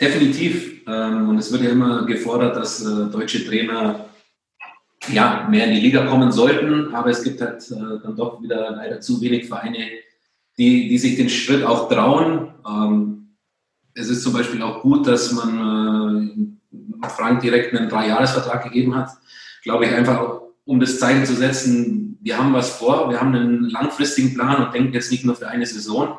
Definitiv. 0.00 0.82
Ähm, 0.86 1.28
und 1.28 1.38
es 1.38 1.52
wird 1.52 1.62
ja 1.62 1.70
immer 1.70 2.04
gefordert, 2.06 2.56
dass 2.56 2.84
äh, 2.84 3.10
deutsche 3.10 3.46
Trainer 3.46 4.06
ja, 5.08 5.46
mehr 5.50 5.66
in 5.66 5.74
die 5.74 5.80
Liga 5.80 6.06
kommen 6.06 6.30
sollten, 6.32 6.94
aber 6.94 7.10
es 7.10 7.22
gibt 7.22 7.40
halt 7.40 7.62
äh, 7.70 8.00
dann 8.02 8.16
doch 8.16 8.42
wieder 8.42 8.70
leider 8.72 9.00
zu 9.00 9.20
wenig 9.20 9.48
Vereine, 9.48 9.88
die, 10.56 10.88
die 10.88 10.98
sich 10.98 11.16
den 11.16 11.28
Schritt 11.28 11.64
auch 11.64 11.88
trauen. 11.88 12.54
Ähm, 12.66 13.36
es 13.94 14.08
ist 14.08 14.22
zum 14.22 14.32
Beispiel 14.32 14.62
auch 14.62 14.82
gut, 14.82 15.06
dass 15.06 15.32
man 15.32 16.54
äh, 17.02 17.08
Frank 17.08 17.40
direkt 17.40 17.74
einen 17.74 17.88
Dreijahresvertrag 17.88 18.64
gegeben 18.64 18.94
hat. 18.94 19.10
Glaube 19.62 19.86
ich 19.86 19.92
einfach, 19.92 20.40
um 20.64 20.80
das 20.80 20.98
Zeichen 20.98 21.26
zu 21.26 21.34
setzen, 21.34 22.18
wir 22.20 22.38
haben 22.38 22.52
was 22.52 22.70
vor, 22.70 23.10
wir 23.10 23.20
haben 23.20 23.34
einen 23.34 23.70
langfristigen 23.70 24.34
Plan 24.34 24.64
und 24.64 24.74
denken 24.74 24.92
jetzt 24.92 25.10
nicht 25.10 25.24
nur 25.24 25.34
für 25.34 25.48
eine 25.48 25.66
Saison 25.66 26.18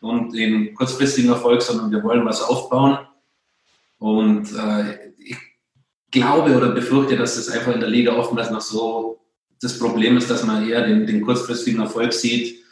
und 0.00 0.34
den 0.34 0.74
kurzfristigen 0.74 1.30
Erfolg, 1.30 1.62
sondern 1.62 1.90
wir 1.90 2.02
wollen 2.02 2.24
was 2.24 2.42
aufbauen. 2.42 2.98
Und 3.98 4.52
äh, 4.52 5.12
glaube 6.16 6.56
oder 6.56 6.70
befürchte, 6.70 7.16
dass 7.16 7.36
das 7.36 7.48
einfach 7.48 7.72
in 7.72 7.80
der 7.80 7.88
Liga 7.88 8.12
oftmals 8.12 8.50
noch 8.50 8.60
so 8.60 9.20
das 9.60 9.78
Problem 9.78 10.16
ist, 10.16 10.30
dass 10.30 10.44
man 10.44 10.68
eher 10.68 10.86
den, 10.86 11.06
den 11.06 11.22
kurzfristigen 11.22 11.80
Erfolg 11.80 12.12
sieht. 12.12 12.62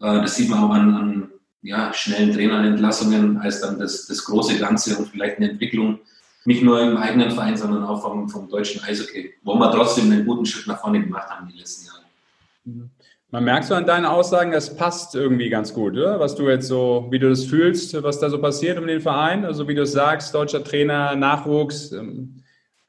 Äh, 0.00 0.20
das 0.20 0.36
sieht 0.36 0.50
man 0.50 0.64
auch 0.64 0.70
an, 0.70 0.94
an 0.94 1.30
ja, 1.62 1.92
schnellen 1.92 2.32
Trainerentlassungen 2.32 3.38
als 3.38 3.60
dann 3.60 3.78
das, 3.78 4.06
das 4.06 4.24
große 4.24 4.58
Ganze 4.58 4.96
und 4.96 5.08
vielleicht 5.08 5.38
eine 5.38 5.50
Entwicklung, 5.50 6.00
nicht 6.44 6.62
nur 6.62 6.80
im 6.82 6.96
eigenen 6.98 7.30
Verein, 7.30 7.56
sondern 7.56 7.84
auch 7.84 8.02
vom, 8.02 8.28
vom 8.28 8.48
deutschen 8.50 8.82
Eishockey, 8.84 9.32
wo 9.42 9.54
wir 9.54 9.70
trotzdem 9.72 10.12
einen 10.12 10.26
guten 10.26 10.44
Schritt 10.44 10.66
nach 10.66 10.80
vorne 10.80 11.02
gemacht 11.02 11.30
haben 11.30 11.46
in 11.46 11.52
den 11.52 11.58
letzten 11.58 11.86
Jahren. 11.86 12.90
Man 13.30 13.44
merkt 13.44 13.64
so 13.64 13.74
an 13.74 13.86
deinen 13.86 14.04
Aussagen, 14.04 14.52
das 14.52 14.76
passt 14.76 15.14
irgendwie 15.14 15.48
ganz 15.48 15.72
gut, 15.72 15.94
oder? 15.94 16.20
was 16.20 16.36
du 16.36 16.48
jetzt 16.48 16.68
so, 16.68 17.08
wie 17.10 17.18
du 17.18 17.30
das 17.30 17.44
fühlst, 17.44 18.00
was 18.02 18.20
da 18.20 18.28
so 18.28 18.38
passiert 18.38 18.78
um 18.78 18.86
den 18.86 19.00
Verein, 19.00 19.44
also 19.44 19.66
wie 19.66 19.74
du 19.74 19.82
es 19.82 19.92
sagst, 19.92 20.34
deutscher 20.34 20.62
Trainer, 20.62 21.16
Nachwuchs, 21.16 21.92
ähm, 21.92 22.43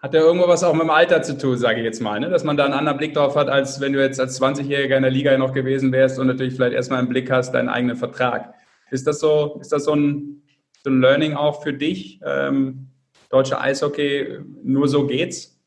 hat 0.06 0.14
ja 0.14 0.20
irgendwo 0.20 0.48
was 0.48 0.64
auch 0.64 0.74
mit 0.74 0.84
dem 0.84 0.92
Alter 0.92 1.24
zu 1.24 1.36
tun, 1.36 1.58
sage 1.58 1.80
ich 1.80 1.84
jetzt 1.84 2.00
mal, 2.00 2.20
ne? 2.20 2.30
dass 2.30 2.44
man 2.44 2.56
da 2.56 2.66
einen 2.66 2.76
anderen 2.76 3.00
Blick 3.00 3.16
drauf 3.16 3.36
hat, 3.36 3.50
als 3.50 3.82
wenn 3.82 3.92
du 3.92 4.00
jetzt 4.00 4.20
als 4.20 4.40
20-Jähriger 4.40 4.98
in 4.98 5.02
der 5.02 5.10
Liga 5.10 5.36
noch 5.36 5.52
gewesen 5.52 5.92
wärst 5.92 6.20
und 6.20 6.28
natürlich 6.28 6.54
vielleicht 6.54 6.76
erstmal 6.76 7.00
im 7.00 7.10
Blick 7.10 7.32
hast, 7.32 7.54
deinen 7.54 7.70
eigenen 7.70 7.96
Vertrag. 7.96 8.54
Ist 8.92 9.08
das 9.08 9.20
so, 9.20 9.58
ist 9.60 9.72
das 9.72 9.86
so 9.86 9.96
ein, 9.96 10.44
so 10.84 10.92
ein 10.92 11.02
Learning 11.02 11.34
auch 11.34 11.64
für 11.64 11.74
dich? 11.74 12.20
Ähm, 12.24 12.90
deutsche 13.32 13.60
Eishockey, 13.60 14.42
nur 14.64 14.88
so 14.88 15.08
geht's? 15.08 15.60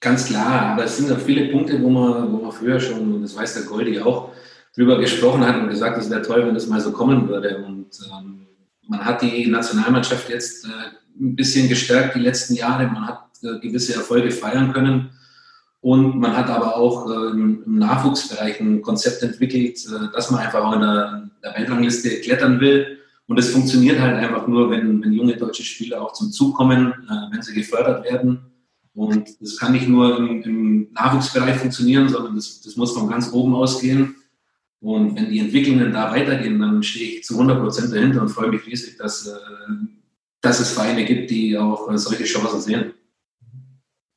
Ganz 0.00 0.26
klar, 0.26 0.72
aber 0.72 0.84
es 0.84 0.98
sind 0.98 1.08
ja 1.08 1.16
viele 1.16 1.50
Punkte, 1.50 1.82
wo 1.82 1.88
man, 1.88 2.30
wo 2.30 2.36
man 2.36 2.52
früher 2.52 2.78
schon, 2.78 3.22
das 3.22 3.34
weiß 3.34 3.54
der 3.54 3.62
Goldi 3.62 3.98
auch, 3.98 4.32
drüber 4.74 4.98
gesprochen 4.98 5.46
hat 5.46 5.56
und 5.56 5.70
gesagt, 5.70 5.96
es 5.96 6.10
wäre 6.10 6.20
toll, 6.20 6.46
wenn 6.46 6.52
das 6.52 6.66
mal 6.66 6.82
so 6.82 6.92
kommen 6.92 7.30
würde. 7.30 7.64
Und 7.64 7.98
ähm, 8.12 8.46
man 8.86 9.02
hat 9.02 9.22
die 9.22 9.46
Nationalmannschaft 9.46 10.28
jetzt 10.28 10.66
äh, 10.66 10.68
ein 11.20 11.36
bisschen 11.36 11.68
gestärkt 11.68 12.14
die 12.14 12.20
letzten 12.20 12.54
Jahre. 12.54 12.86
Man 12.86 13.06
hat 13.06 13.26
äh, 13.42 13.58
gewisse 13.60 13.94
Erfolge 13.94 14.30
feiern 14.30 14.72
können. 14.72 15.10
Und 15.80 16.18
man 16.18 16.36
hat 16.36 16.48
aber 16.48 16.76
auch 16.76 17.08
äh, 17.08 17.30
im, 17.30 17.78
Nachwuchsbereich 17.78 18.60
ein 18.60 18.82
Konzept 18.82 19.22
entwickelt, 19.22 19.78
äh, 19.86 20.12
dass 20.12 20.30
man 20.30 20.40
einfach 20.40 20.64
auch 20.64 20.72
in 20.74 20.80
der, 20.80 21.30
der, 21.42 21.54
Weltrangliste 21.54 22.20
klettern 22.20 22.60
will. 22.60 22.98
Und 23.26 23.38
es 23.38 23.50
funktioniert 23.50 24.00
halt 24.00 24.16
einfach 24.16 24.46
nur, 24.46 24.70
wenn, 24.70 25.02
wenn 25.02 25.12
junge 25.12 25.36
deutsche 25.36 25.64
Spieler 25.64 26.00
auch 26.00 26.12
zum 26.12 26.30
Zug 26.30 26.56
kommen, 26.56 26.94
wenn 27.32 27.42
sie 27.42 27.54
gefördert 27.54 28.04
werden. 28.04 28.38
Und 28.94 29.28
das 29.40 29.58
kann 29.58 29.72
nicht 29.72 29.88
nur 29.88 30.16
im, 30.16 30.42
im 30.42 30.92
Nachwuchsbereich 30.92 31.56
funktionieren, 31.56 32.08
sondern 32.08 32.36
das, 32.36 32.60
das, 32.60 32.76
muss 32.76 32.92
von 32.92 33.08
ganz 33.08 33.32
oben 33.32 33.52
ausgehen. 33.56 34.14
Und 34.80 35.16
wenn 35.16 35.28
die 35.28 35.40
Entwicklungen 35.40 35.92
da 35.92 36.12
weitergehen, 36.12 36.60
dann 36.60 36.84
stehe 36.84 37.18
ich 37.18 37.24
zu 37.24 37.34
100 37.34 37.60
Prozent 37.60 37.92
dahinter 37.92 38.22
und 38.22 38.28
freue 38.28 38.50
mich 38.50 38.64
riesig, 38.64 38.96
dass 38.96 39.28
dass 40.46 40.60
es 40.60 40.70
Vereine 40.70 41.04
gibt, 41.04 41.30
die 41.30 41.58
auch 41.58 41.90
äh, 41.90 41.98
solche 41.98 42.24
Chancen 42.24 42.60
sehen. 42.60 42.92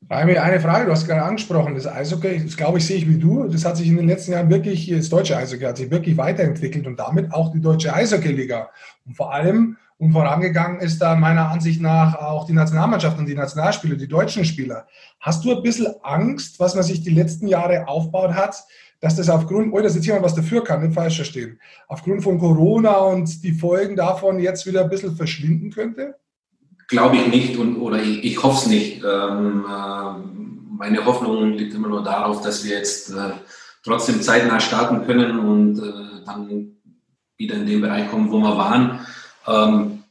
Eine 0.08 0.60
Frage, 0.60 0.86
du 0.86 0.92
hast 0.92 1.06
gerade 1.06 1.22
angesprochen, 1.22 1.76
das 1.76 1.86
Eishockey, 1.86 2.44
das 2.44 2.58
glaube 2.58 2.80
ich, 2.80 2.86
sehe 2.88 2.98
ich 2.98 3.08
wie 3.08 3.20
du, 3.20 3.48
das 3.48 3.64
hat 3.64 3.78
sich 3.78 3.88
in 3.88 3.96
den 3.96 4.08
letzten 4.08 4.32
Jahren 4.32 4.50
wirklich, 4.50 4.90
das 4.90 5.10
deutsche 5.10 5.38
Eishockey 5.38 5.66
hat 5.66 5.78
sich 5.78 5.92
wirklich 5.92 6.18
weiterentwickelt 6.18 6.88
und 6.88 7.00
damit 7.00 7.32
auch 7.32 7.52
die 7.52 7.62
deutsche 7.62 7.94
Eishockey-Liga. 7.94 8.70
Und 9.06 9.16
vor 9.16 9.32
allem, 9.32 9.78
und 9.98 10.14
vorangegangen 10.14 10.80
ist 10.80 11.00
da 11.00 11.16
meiner 11.16 11.52
Ansicht 11.52 11.80
nach 11.80 12.16
auch 12.16 12.48
die 12.48 12.54
Nationalmannschaft 12.54 13.20
und 13.20 13.28
die 13.28 13.36
Nationalspieler, 13.36 13.98
die 13.98 14.08
deutschen 14.08 14.46
Spieler. 14.46 14.88
Hast 15.20 15.46
du 15.46 15.56
ein 15.56 15.62
bisschen 15.62 15.94
Angst, 16.02 16.60
was 16.60 16.74
man 16.74 16.84
sich 16.84 17.04
die 17.04 17.12
letzten 17.12 17.48
Jahre 17.48 17.88
aufgebaut 17.88 18.34
hat, 18.34 18.64
dass 19.02 19.16
das 19.16 19.30
aufgrund, 19.30 19.74
oh, 19.74 19.80
dass 19.80 19.96
jetzt 19.96 20.06
jemand 20.06 20.26
was 20.26 20.36
dafür 20.36 20.64
kann, 20.64 20.82
nicht 20.82 20.94
falsch 20.94 21.16
verstehen, 21.16 21.60
aufgrund 21.88 22.24
von 22.24 22.38
Corona 22.38 22.98
und 22.98 23.44
die 23.44 23.54
Folgen 23.54 23.96
davon 23.96 24.40
jetzt 24.40 24.66
wieder 24.66 24.84
ein 24.84 24.90
bisschen 24.90 25.16
verschwinden 25.16 25.72
könnte? 25.72 26.16
Glaube 26.88 27.18
ich 27.18 27.28
nicht 27.28 27.58
und, 27.58 27.78
oder 27.78 28.02
ich, 28.02 28.24
ich 28.24 28.44
hoffe 28.44 28.58
es 28.64 28.68
nicht. 28.68 29.04
Ähm, 29.04 29.66
äh, 29.66 30.14
meine 30.78 31.06
Hoffnung 31.06 31.54
liegt 31.54 31.74
immer 31.74 31.88
nur 31.88 32.04
darauf, 32.04 32.42
dass 32.42 32.64
wir 32.64 32.78
jetzt 32.78 33.12
äh, 33.12 33.32
trotzdem 33.84 34.22
zeitnah 34.22 34.60
starten 34.60 35.06
können 35.06 35.40
und 35.40 35.80
äh, 35.80 36.26
dann 36.26 36.76
wieder 37.38 37.56
in 37.56 37.68
den 37.68 37.82
Bereich 37.82 38.10
kommen, 38.10 38.32
wo 38.32 38.40
wir 38.40 38.58
waren. 38.58 39.00
Ähm, 39.48 40.04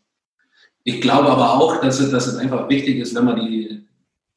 ich 0.85 1.01
glaube 1.03 1.29
aber 1.29 1.55
auch, 1.55 1.81
dass 1.83 2.01
es, 2.01 2.11
dass 2.11 2.27
es 2.27 2.37
einfach 2.37 2.69
wichtig 2.71 2.99
ist, 2.99 3.15
wenn 3.15 3.25
man 3.25 3.37
die 3.37 3.87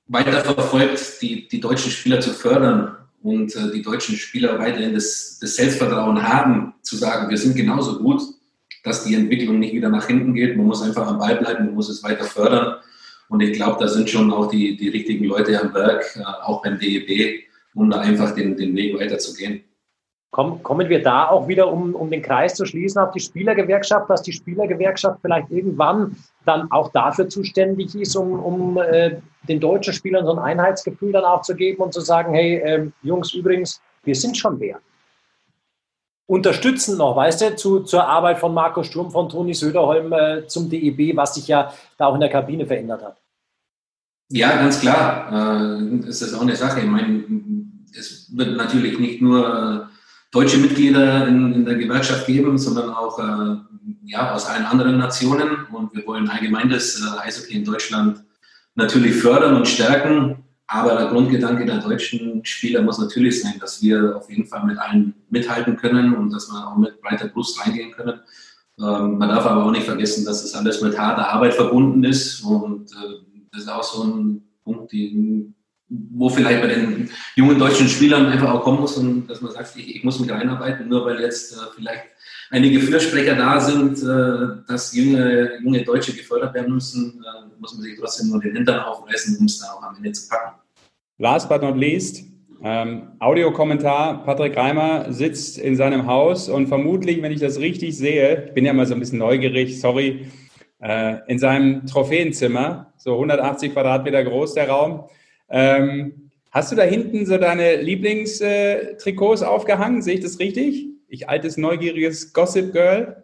weiterverfolgt, 0.07 1.21
die, 1.21 1.47
die 1.47 1.61
deutschen 1.61 1.91
Spieler 1.91 2.19
zu 2.19 2.31
fördern 2.31 2.97
und 3.23 3.55
äh, 3.55 3.71
die 3.71 3.81
deutschen 3.81 4.15
Spieler 4.15 4.57
weiterhin 4.59 4.93
das, 4.93 5.37
das 5.39 5.55
Selbstvertrauen 5.55 6.21
haben, 6.21 6.73
zu 6.81 6.95
sagen, 6.95 7.29
wir 7.29 7.37
sind 7.37 7.55
genauso 7.55 7.99
gut, 7.99 8.21
dass 8.83 9.03
die 9.03 9.15
Entwicklung 9.15 9.59
nicht 9.59 9.73
wieder 9.73 9.89
nach 9.89 10.07
hinten 10.07 10.33
geht. 10.33 10.57
Man 10.57 10.65
muss 10.65 10.81
einfach 10.81 11.07
am 11.07 11.19
Ball 11.19 11.35
bleiben, 11.35 11.65
man 11.65 11.75
muss 11.75 11.89
es 11.89 12.03
weiter 12.03 12.23
fördern. 12.23 12.77
Und 13.29 13.41
ich 13.41 13.53
glaube, 13.53 13.77
da 13.79 13.87
sind 13.87 14.09
schon 14.09 14.31
auch 14.31 14.49
die, 14.49 14.75
die 14.75 14.89
richtigen 14.89 15.25
Leute 15.25 15.59
am 15.61 15.73
Werk, 15.73 16.03
äh, 16.17 16.23
auch 16.23 16.63
beim 16.63 16.79
DEB, 16.79 17.43
um 17.73 17.89
da 17.89 17.99
einfach 17.99 18.31
den, 18.33 18.57
den 18.57 18.75
Weg 18.75 18.99
weiterzugehen. 18.99 19.63
Kommen 20.31 20.87
wir 20.87 21.03
da 21.03 21.27
auch 21.27 21.49
wieder, 21.49 21.69
um, 21.69 21.93
um 21.93 22.09
den 22.09 22.21
Kreis 22.21 22.55
zu 22.55 22.65
schließen, 22.65 23.01
auf 23.01 23.11
die 23.11 23.19
Spielergewerkschaft, 23.19 24.09
dass 24.09 24.21
die 24.21 24.31
Spielergewerkschaft 24.31 25.19
vielleicht 25.21 25.51
irgendwann 25.51 26.15
dann 26.45 26.71
auch 26.71 26.89
dafür 26.93 27.27
zuständig 27.27 27.93
ist, 27.95 28.15
um, 28.15 28.39
um 28.39 28.77
äh, 28.77 29.17
den 29.49 29.59
deutschen 29.59 29.93
Spielern 29.93 30.25
so 30.25 30.31
ein 30.31 30.39
Einheitsgefühl 30.39 31.11
dann 31.11 31.25
auch 31.25 31.41
zu 31.41 31.53
geben 31.53 31.83
und 31.83 31.93
zu 31.93 31.99
sagen, 31.99 32.33
hey, 32.33 32.55
äh, 32.59 32.89
Jungs, 33.03 33.33
übrigens, 33.33 33.81
wir 34.05 34.15
sind 34.15 34.37
schon 34.37 34.57
wer. 34.61 34.79
Unterstützend 36.27 36.97
noch, 36.97 37.17
weißt 37.17 37.41
du, 37.41 37.55
zu, 37.57 37.79
zur 37.81 38.07
Arbeit 38.07 38.39
von 38.39 38.53
Marco 38.53 38.83
Sturm, 38.83 39.11
von 39.11 39.27
Toni 39.27 39.53
Söderholm 39.53 40.13
äh, 40.13 40.47
zum 40.47 40.69
DEB, 40.69 41.17
was 41.17 41.35
sich 41.35 41.49
ja 41.49 41.73
da 41.97 42.05
auch 42.05 42.13
in 42.13 42.21
der 42.21 42.29
Kabine 42.29 42.65
verändert 42.65 43.03
hat. 43.03 43.17
Ja, 44.29 44.55
ganz 44.55 44.79
klar. 44.79 45.77
Äh, 45.77 46.07
ist 46.07 46.21
das 46.21 46.33
auch 46.33 46.41
eine 46.41 46.55
Sache. 46.55 46.79
Ich 46.79 46.85
meine, 46.85 47.25
es 47.91 48.31
wird 48.33 48.55
natürlich 48.55 48.97
nicht 48.97 49.21
nur 49.21 49.90
deutsche 50.31 50.57
Mitglieder 50.57 51.27
in, 51.27 51.53
in 51.53 51.65
der 51.65 51.75
Gewerkschaft 51.75 52.25
geben, 52.25 52.57
sondern 52.57 52.89
auch 52.89 53.19
äh, 53.19 53.57
ja, 54.05 54.33
aus 54.33 54.45
allen 54.45 54.65
anderen 54.65 54.97
Nationen. 54.97 55.65
Und 55.71 55.93
wir 55.93 56.05
wollen 56.07 56.29
allgemein 56.29 56.69
das 56.69 57.01
äh, 57.01 57.27
Eishockey 57.27 57.55
in 57.55 57.65
Deutschland 57.65 58.23
natürlich 58.75 59.15
fördern 59.15 59.55
und 59.55 59.67
stärken. 59.67 60.37
Aber 60.67 60.95
der 60.95 61.07
Grundgedanke 61.07 61.65
der 61.65 61.79
deutschen 61.79 62.45
Spieler 62.45 62.81
muss 62.81 62.97
natürlich 62.97 63.41
sein, 63.41 63.55
dass 63.59 63.81
wir 63.81 64.15
auf 64.15 64.29
jeden 64.29 64.45
Fall 64.45 64.65
mit 64.65 64.77
allen 64.77 65.13
mithalten 65.29 65.75
können 65.75 66.15
und 66.15 66.31
dass 66.31 66.49
wir 66.49 66.65
auch 66.65 66.77
mit 66.77 67.01
breiter 67.01 67.27
Brust 67.27 67.59
reingehen 67.59 67.91
können. 67.91 68.21
Ähm, 68.79 69.17
man 69.17 69.27
darf 69.27 69.45
aber 69.45 69.65
auch 69.65 69.71
nicht 69.71 69.85
vergessen, 69.85 70.23
dass 70.23 70.43
das 70.43 70.55
alles 70.55 70.81
mit 70.81 70.97
harter 70.97 71.27
Arbeit 71.27 71.55
verbunden 71.55 72.05
ist. 72.05 72.41
Und 72.41 72.89
äh, 72.93 73.19
das 73.51 73.63
ist 73.63 73.69
auch 73.69 73.83
so 73.83 74.03
ein 74.03 74.43
Punkt, 74.63 74.93
den 74.93 75.55
wo 75.91 76.29
vielleicht 76.29 76.61
bei 76.61 76.67
den 76.67 77.09
jungen 77.35 77.59
deutschen 77.59 77.87
Spielern 77.89 78.27
einfach 78.27 78.51
auch 78.51 78.63
kommen 78.63 78.79
muss 78.79 78.97
und 78.97 79.27
dass 79.27 79.41
man 79.41 79.51
sagt, 79.51 79.75
ich, 79.75 79.97
ich 79.97 80.03
muss 80.03 80.19
mich 80.19 80.31
einarbeiten, 80.31 80.87
nur 80.87 81.05
weil 81.05 81.19
jetzt 81.19 81.53
äh, 81.53 81.57
vielleicht 81.75 82.03
einige 82.49 82.79
Fürsprecher 82.79 83.35
da 83.35 83.59
sind, 83.59 84.01
äh, 84.01 84.63
dass 84.67 84.95
junge, 84.95 85.59
junge 85.61 85.83
Deutsche 85.83 86.13
gefördert 86.13 86.53
werden 86.53 86.73
müssen, 86.73 87.21
äh, 87.23 87.59
muss 87.59 87.73
man 87.73 87.83
sich 87.83 87.99
trotzdem 87.99 88.29
nur 88.29 88.39
den 88.39 88.55
Hintern 88.55 88.79
aufreißen, 88.79 89.37
um 89.37 89.45
es 89.45 89.59
da 89.59 89.73
auch 89.73 89.83
am 89.83 89.97
Ende 89.97 90.13
zu 90.13 90.29
packen. 90.29 90.55
Last 91.17 91.49
but 91.49 91.61
not 91.61 91.77
least, 91.77 92.23
ähm, 92.63 93.13
Audiokommentar, 93.19 94.23
Patrick 94.23 94.55
Reimer 94.55 95.11
sitzt 95.11 95.57
in 95.57 95.75
seinem 95.75 96.05
Haus 96.05 96.47
und 96.47 96.67
vermutlich, 96.67 97.21
wenn 97.21 97.31
ich 97.31 97.39
das 97.39 97.59
richtig 97.59 97.97
sehe, 97.97 98.45
ich 98.47 98.53
bin 98.53 98.65
ja 98.65 98.73
mal 98.73 98.85
so 98.85 98.93
ein 98.93 98.99
bisschen 98.99 99.19
neugierig, 99.19 99.81
sorry, 99.81 100.27
äh, 100.79 101.17
in 101.27 101.37
seinem 101.37 101.85
Trophäenzimmer, 101.85 102.93
so 102.97 103.13
180 103.13 103.73
Quadratmeter 103.73 104.23
groß 104.23 104.53
der 104.53 104.69
Raum, 104.69 105.05
ähm, 105.51 106.31
hast 106.51 106.71
du 106.71 106.75
da 106.75 106.83
hinten 106.83 107.25
so 107.25 107.37
deine 107.37 107.75
Lieblingstrikots 107.81 109.43
aufgehangen? 109.43 110.01
Sehe 110.01 110.15
ich 110.15 110.21
das 110.21 110.39
richtig? 110.39 110.87
Ich 111.07 111.29
altes, 111.29 111.57
neugieriges 111.57 112.33
Gossip 112.33 112.71
Girl? 112.71 113.23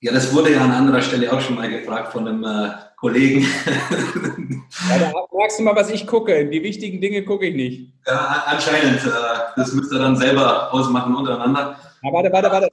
Ja, 0.00 0.12
das 0.12 0.34
wurde 0.34 0.52
ja 0.52 0.62
an 0.62 0.72
anderer 0.72 1.00
Stelle 1.00 1.32
auch 1.32 1.40
schon 1.40 1.56
mal 1.56 1.68
gefragt 1.70 2.12
von 2.12 2.26
einem 2.26 2.44
äh, 2.44 2.70
Kollegen. 2.96 3.40
ja, 4.90 4.98
da 4.98 5.12
merkst 5.32 5.58
du 5.58 5.62
mal, 5.62 5.76
was 5.76 5.90
ich 5.90 6.06
gucke. 6.06 6.46
Die 6.46 6.62
wichtigen 6.62 7.00
Dinge 7.00 7.22
gucke 7.24 7.46
ich 7.46 7.54
nicht. 7.54 7.92
Ja, 8.06 8.44
anscheinend. 8.46 9.04
Äh, 9.04 9.10
das 9.56 9.72
müsst 9.72 9.92
ihr 9.92 9.98
dann 9.98 10.16
selber 10.16 10.72
ausmachen 10.72 11.14
untereinander. 11.14 11.76
Ja, 12.02 12.12
warte, 12.12 12.32
warte, 12.32 12.50
warte. 12.50 12.70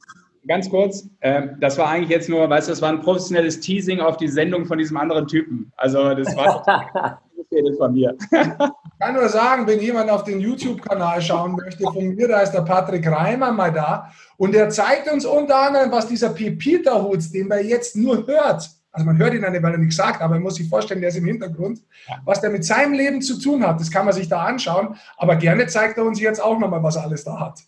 Ganz 0.48 0.70
kurz. 0.70 1.08
Ähm, 1.22 1.58
das 1.60 1.78
war 1.78 1.90
eigentlich 1.90 2.10
jetzt 2.10 2.30
nur, 2.30 2.50
weißt 2.50 2.68
du, 2.68 2.72
das 2.72 2.82
war 2.82 2.90
ein 2.90 3.02
professionelles 3.02 3.60
Teasing 3.62 4.02
auf 4.02 4.18
die 4.18 4.28
Sendung 4.28 4.66
von 4.66 4.78
diesem 4.78 4.98
anderen 4.98 5.28
Typen. 5.28 5.72
Also, 5.78 6.14
das 6.14 6.36
war. 6.36 7.22
Rede 7.52 7.74
von 7.76 7.94
mir. 7.94 8.16
Ich 8.20 9.00
kann 9.00 9.16
nur 9.16 9.28
sagen, 9.30 9.68
wenn 9.68 9.80
jemand 9.80 10.10
auf 10.10 10.24
den 10.24 10.40
YouTube-Kanal 10.40 11.22
schauen 11.22 11.56
möchte, 11.56 11.84
von 11.84 12.16
mir, 12.16 12.28
da 12.28 12.42
ist 12.42 12.52
der 12.52 12.62
Patrick 12.62 13.06
Reimer 13.06 13.52
mal 13.52 13.72
da 13.72 14.12
und 14.38 14.54
der 14.54 14.70
zeigt 14.70 15.12
uns 15.12 15.26
unter 15.26 15.58
anderem, 15.68 15.92
was 15.92 16.08
dieser 16.08 16.30
Pepita-Hut, 16.30 17.34
den 17.34 17.48
man 17.48 17.66
jetzt 17.66 17.96
nur 17.96 18.26
hört, 18.28 18.70
also 18.92 19.06
man 19.08 19.18
hört 19.18 19.34
ihn 19.34 19.42
nicht, 19.42 19.64
weil 19.64 19.72
er 19.72 19.78
nichts 19.80 19.96
sagt, 19.96 20.22
aber 20.22 20.36
man 20.36 20.44
muss 20.44 20.56
sich 20.56 20.70
vorstellen, 20.70 21.02
der 21.02 21.10
ist 21.10 21.18
im 21.18 21.26
Hintergrund, 21.26 21.82
was 22.26 22.42
der 22.42 22.52
mit 22.52 22.64
seinem 22.64 22.94
Leben 22.94 23.22
zu 23.22 23.40
tun 23.40 23.66
hat, 23.66 23.80
das 23.80 23.90
kann 23.90 24.06
man 24.06 24.14
sich 24.14 24.30
da 24.30 24.44
anschauen, 24.44 24.96
aber 25.18 25.36
gerne 25.36 25.66
zeigt 25.68 25.98
er 25.98 26.06
uns 26.06 26.20
jetzt 26.22 26.42
auch 26.42 26.60
nochmal, 26.60 26.84
was 26.84 26.96
er 26.96 27.04
alles 27.04 27.24
da 27.24 27.40
hat. 27.40 27.60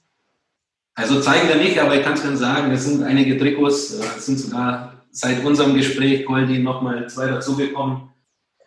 Also 0.93 1.19
zeigen 1.19 1.49
wir 1.49 1.57
nicht, 1.57 1.77
aber 1.79 1.95
ich 1.95 2.03
kann 2.03 2.13
es 2.13 2.23
Ihnen 2.23 2.37
sagen, 2.37 2.71
es 2.71 2.85
sind 2.85 3.03
einige 3.03 3.37
Trikots, 3.37 3.91
es 3.91 4.25
sind 4.25 4.39
sogar 4.39 4.93
seit 5.11 5.43
unserem 5.43 5.75
Gespräch 5.75 6.25
Goldi 6.25 6.59
nochmal 6.59 7.09
zwei 7.09 7.27
dazugekommen. 7.27 8.09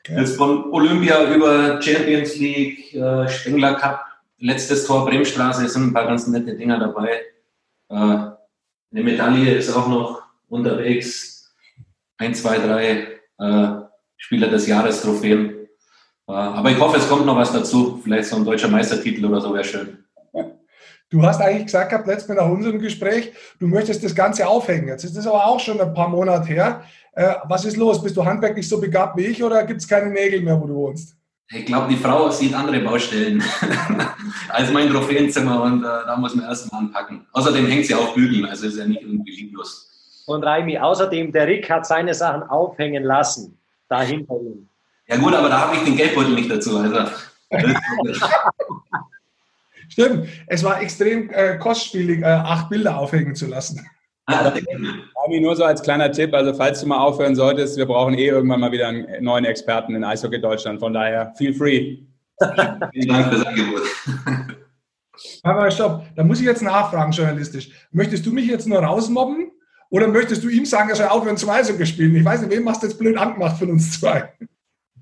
Jetzt 0.08 0.36
von 0.36 0.72
Olympia 0.72 1.30
über 1.34 1.80
Champions 1.82 2.36
League, 2.36 2.94
äh, 2.94 3.28
Spengler 3.28 3.74
Cup, 3.74 4.00
letztes 4.38 4.86
Tor 4.86 5.04
Bremstraße, 5.04 5.66
es 5.66 5.74
sind 5.74 5.88
ein 5.88 5.92
paar 5.92 6.06
ganz 6.06 6.26
nette 6.26 6.54
Dinger 6.54 6.78
dabei. 6.78 7.22
Äh, 7.90 7.94
eine 7.94 8.34
Medaille 8.90 9.54
ist 9.54 9.74
auch 9.74 9.88
noch 9.88 10.22
unterwegs. 10.48 11.52
Ein, 12.16 12.34
zwei, 12.34 12.58
drei 12.58 13.18
äh, 13.38 13.82
Spieler 14.16 14.48
des 14.48 14.66
Jahres 14.66 15.02
Trophäen. 15.02 15.68
Äh, 16.26 16.32
aber 16.32 16.70
ich 16.70 16.80
hoffe, 16.80 16.96
es 16.96 17.08
kommt 17.08 17.26
noch 17.26 17.36
was 17.36 17.52
dazu. 17.52 18.00
Vielleicht 18.02 18.28
so 18.30 18.36
ein 18.36 18.44
deutscher 18.44 18.68
Meistertitel 18.68 19.26
oder 19.26 19.40
so 19.40 19.52
wäre 19.52 19.64
schön. 19.64 20.04
Du 21.10 21.22
hast 21.22 21.40
eigentlich 21.40 21.66
gesagt 21.66 21.88
gehabt, 21.88 22.06
letztes 22.06 22.28
Mal 22.28 22.34
nach 22.34 22.50
unserem 22.50 22.80
Gespräch, 22.80 23.32
du 23.58 23.66
möchtest 23.66 24.04
das 24.04 24.14
Ganze 24.14 24.46
aufhängen. 24.46 24.88
Jetzt 24.88 25.04
ist 25.04 25.16
das 25.16 25.26
aber 25.26 25.46
auch 25.46 25.58
schon 25.58 25.80
ein 25.80 25.94
paar 25.94 26.08
Monate 26.08 26.48
her. 26.48 26.82
Äh, 27.12 27.34
was 27.44 27.64
ist 27.64 27.76
los? 27.76 28.02
Bist 28.02 28.16
du 28.16 28.24
handwerklich 28.24 28.68
so 28.68 28.80
begabt 28.80 29.16
wie 29.16 29.26
ich 29.26 29.42
oder 29.42 29.64
gibt 29.64 29.80
es 29.80 29.88
keine 29.88 30.10
Nägel 30.10 30.40
mehr, 30.40 30.60
wo 30.60 30.66
du 30.66 30.74
wohnst? 30.74 31.16
Ich 31.50 31.64
glaube, 31.64 31.88
die 31.88 31.96
Frau 31.96 32.30
sieht 32.30 32.52
andere 32.52 32.80
Baustellen 32.80 33.42
als 34.50 34.70
mein 34.70 34.90
Trophäenzimmer 34.90 35.62
und 35.62 35.82
äh, 35.82 35.86
da 35.86 36.16
muss 36.16 36.34
man 36.34 36.44
erstmal 36.44 36.82
anpacken. 36.82 37.26
Außerdem 37.32 37.66
hängt 37.66 37.86
sie 37.86 37.94
auf 37.94 38.14
Bügeln, 38.14 38.44
also 38.44 38.66
ist 38.66 38.76
ja 38.76 38.84
nicht 38.84 39.00
irgendwie 39.00 39.30
lieblos. 39.32 40.24
Und 40.26 40.44
Raimi, 40.44 40.78
außerdem, 40.78 41.32
der 41.32 41.46
Rick 41.46 41.70
hat 41.70 41.86
seine 41.86 42.12
Sachen 42.12 42.42
aufhängen 42.42 43.02
lassen, 43.02 43.58
da 43.88 44.02
hinter 44.02 44.34
ihm. 44.34 44.68
Ja 45.06 45.16
gut, 45.16 45.34
aber 45.34 45.48
da 45.48 45.60
habe 45.60 45.76
ich 45.76 45.84
den 45.84 45.96
Geldbeutel 45.96 46.34
nicht 46.34 46.50
dazu. 46.50 46.76
Also. 46.76 47.10
Stimmt, 49.88 50.28
es 50.48 50.62
war 50.62 50.82
extrem 50.82 51.30
äh, 51.30 51.56
kostspielig, 51.56 52.20
äh, 52.20 52.26
acht 52.26 52.68
Bilder 52.68 52.98
aufhängen 52.98 53.34
zu 53.34 53.46
lassen. 53.46 53.88
Ah, 54.30 54.52
nur 55.40 55.56
so 55.56 55.64
als 55.64 55.82
kleiner 55.82 56.12
Tipp, 56.12 56.34
also 56.34 56.52
falls 56.52 56.82
du 56.82 56.86
mal 56.86 56.98
aufhören 56.98 57.34
solltest, 57.34 57.78
wir 57.78 57.86
brauchen 57.86 58.12
eh 58.12 58.26
irgendwann 58.26 58.60
mal 58.60 58.70
wieder 58.72 58.88
einen 58.88 59.24
neuen 59.24 59.46
Experten 59.46 59.94
in 59.94 60.04
Eishockey 60.04 60.38
Deutschland, 60.38 60.80
von 60.80 60.92
daher 60.92 61.32
feel 61.38 61.54
free. 61.54 61.98
Vielen 62.92 63.08
Dank 63.08 63.32
fürs 63.32 63.46
Angebot. 63.46 63.82
Aber 65.42 65.70
stopp, 65.70 66.04
da 66.14 66.24
muss 66.24 66.40
ich 66.40 66.46
jetzt 66.46 66.62
nachfragen, 66.62 67.10
journalistisch. 67.10 67.70
Möchtest 67.90 68.26
du 68.26 68.32
mich 68.32 68.46
jetzt 68.46 68.68
nur 68.68 68.78
rausmobben 68.80 69.50
oder 69.90 70.06
möchtest 70.06 70.44
du 70.44 70.48
ihm 70.50 70.66
sagen, 70.66 70.90
er 70.90 70.96
soll 70.96 71.06
aufhören 71.06 71.38
zum 71.38 71.48
Eishockey 71.48 71.86
spielen? 71.86 72.14
Ich 72.14 72.24
weiß 72.24 72.42
nicht, 72.42 72.52
wem 72.52 72.68
hast 72.68 72.82
du 72.82 72.86
jetzt 72.86 72.98
blöd 72.98 73.16
angemacht 73.16 73.56
von 73.56 73.70
uns 73.70 73.98
zwei? 73.98 74.30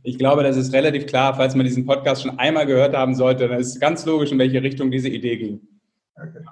Ich 0.05 0.19
glaube, 0.19 0.45
das 0.45 0.57
ist 0.57 0.73
relativ 0.73 1.07
klar, 1.07 1.35
falls 1.35 1.57
man 1.57 1.67
diesen 1.67 1.85
Podcast 1.85 2.23
schon 2.23 2.39
einmal 2.39 2.65
gehört 2.65 2.95
haben 2.95 3.17
sollte, 3.17 3.49
dann 3.49 3.59
ist 3.59 3.81
ganz 3.81 4.07
logisch, 4.07 4.31
in 4.31 4.39
welche 4.39 4.63
Richtung 4.63 4.93
diese 4.93 5.09
Idee 5.09 5.37
ging. 5.37 5.61
Okay. 6.15 6.45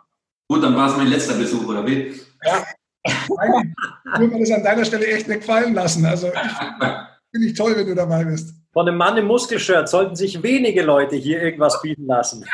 Gut, 0.48 0.62
dann 0.62 0.76
war 0.76 0.90
es 0.90 0.96
mein 0.96 1.06
letzter 1.06 1.34
Besuch, 1.34 1.66
oder 1.68 1.87
wie? 1.87 2.12
Ja. 2.44 2.64
Ich 3.07 3.28
würde 3.28 4.35
mir 4.35 4.40
das 4.40 4.50
an 4.50 4.62
deiner 4.62 4.85
Stelle 4.85 5.07
echt 5.07 5.28
nicht 5.28 5.40
gefallen 5.40 5.74
lassen. 5.74 6.07
Also 6.07 6.30
finde 7.30 7.48
ich 7.48 7.54
toll, 7.54 7.74
wenn 7.76 7.87
du 7.87 7.94
dabei 7.94 8.24
bist. 8.24 8.54
Von 8.72 8.88
einem 8.88 8.96
Mann 8.96 9.16
im 9.16 9.26
Muskelshirt 9.26 9.88
sollten 9.88 10.16
sich 10.16 10.42
wenige 10.42 10.83
Leute 10.83 11.16
hier 11.16 11.42
irgendwas 11.42 11.80
bieten 11.83 12.07
lassen. 12.07 12.44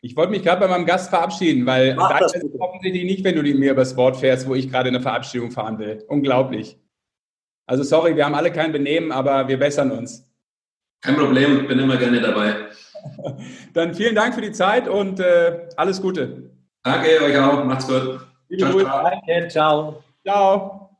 Ich 0.00 0.16
wollte 0.16 0.30
mich 0.30 0.42
gerade 0.42 0.60
bei 0.60 0.68
meinem 0.68 0.86
Gast 0.86 1.10
verabschieden, 1.10 1.66
weil 1.66 1.94
Mach 1.94 2.18
das 2.18 2.34
ist 2.34 2.44
offensichtlich 2.58 3.04
nicht, 3.04 3.24
wenn 3.24 3.34
du 3.34 3.42
mir 3.42 3.72
übers 3.72 3.96
Wort 3.96 4.16
fährst, 4.16 4.46
wo 4.46 4.54
ich 4.54 4.70
gerade 4.70 4.88
eine 4.88 5.00
Verabschiedung 5.00 5.50
fahren 5.50 5.78
will. 5.78 6.04
Unglaublich. 6.08 6.78
Also 7.66 7.82
sorry, 7.82 8.16
wir 8.16 8.24
haben 8.24 8.34
alle 8.34 8.52
kein 8.52 8.72
Benehmen, 8.72 9.12
aber 9.12 9.48
wir 9.48 9.58
bessern 9.58 9.90
uns. 9.90 10.28
Kein 11.00 11.16
Problem, 11.16 11.66
bin 11.66 11.78
immer 11.78 11.96
gerne 11.96 12.20
dabei. 12.20 12.68
Dann 13.74 13.94
vielen 13.94 14.14
Dank 14.14 14.34
für 14.34 14.40
die 14.40 14.52
Zeit 14.52 14.88
und 14.88 15.20
äh, 15.20 15.68
alles 15.76 16.00
Gute. 16.00 16.50
Danke, 16.82 17.22
euch 17.22 17.36
auch. 17.38 17.64
Macht's 17.64 17.86
gut. 17.86 18.27
Ciao, 18.56 18.80
ciao. 18.80 19.10
Danke, 19.10 19.48
ciao. 19.48 20.02
Ciao. 20.24 20.90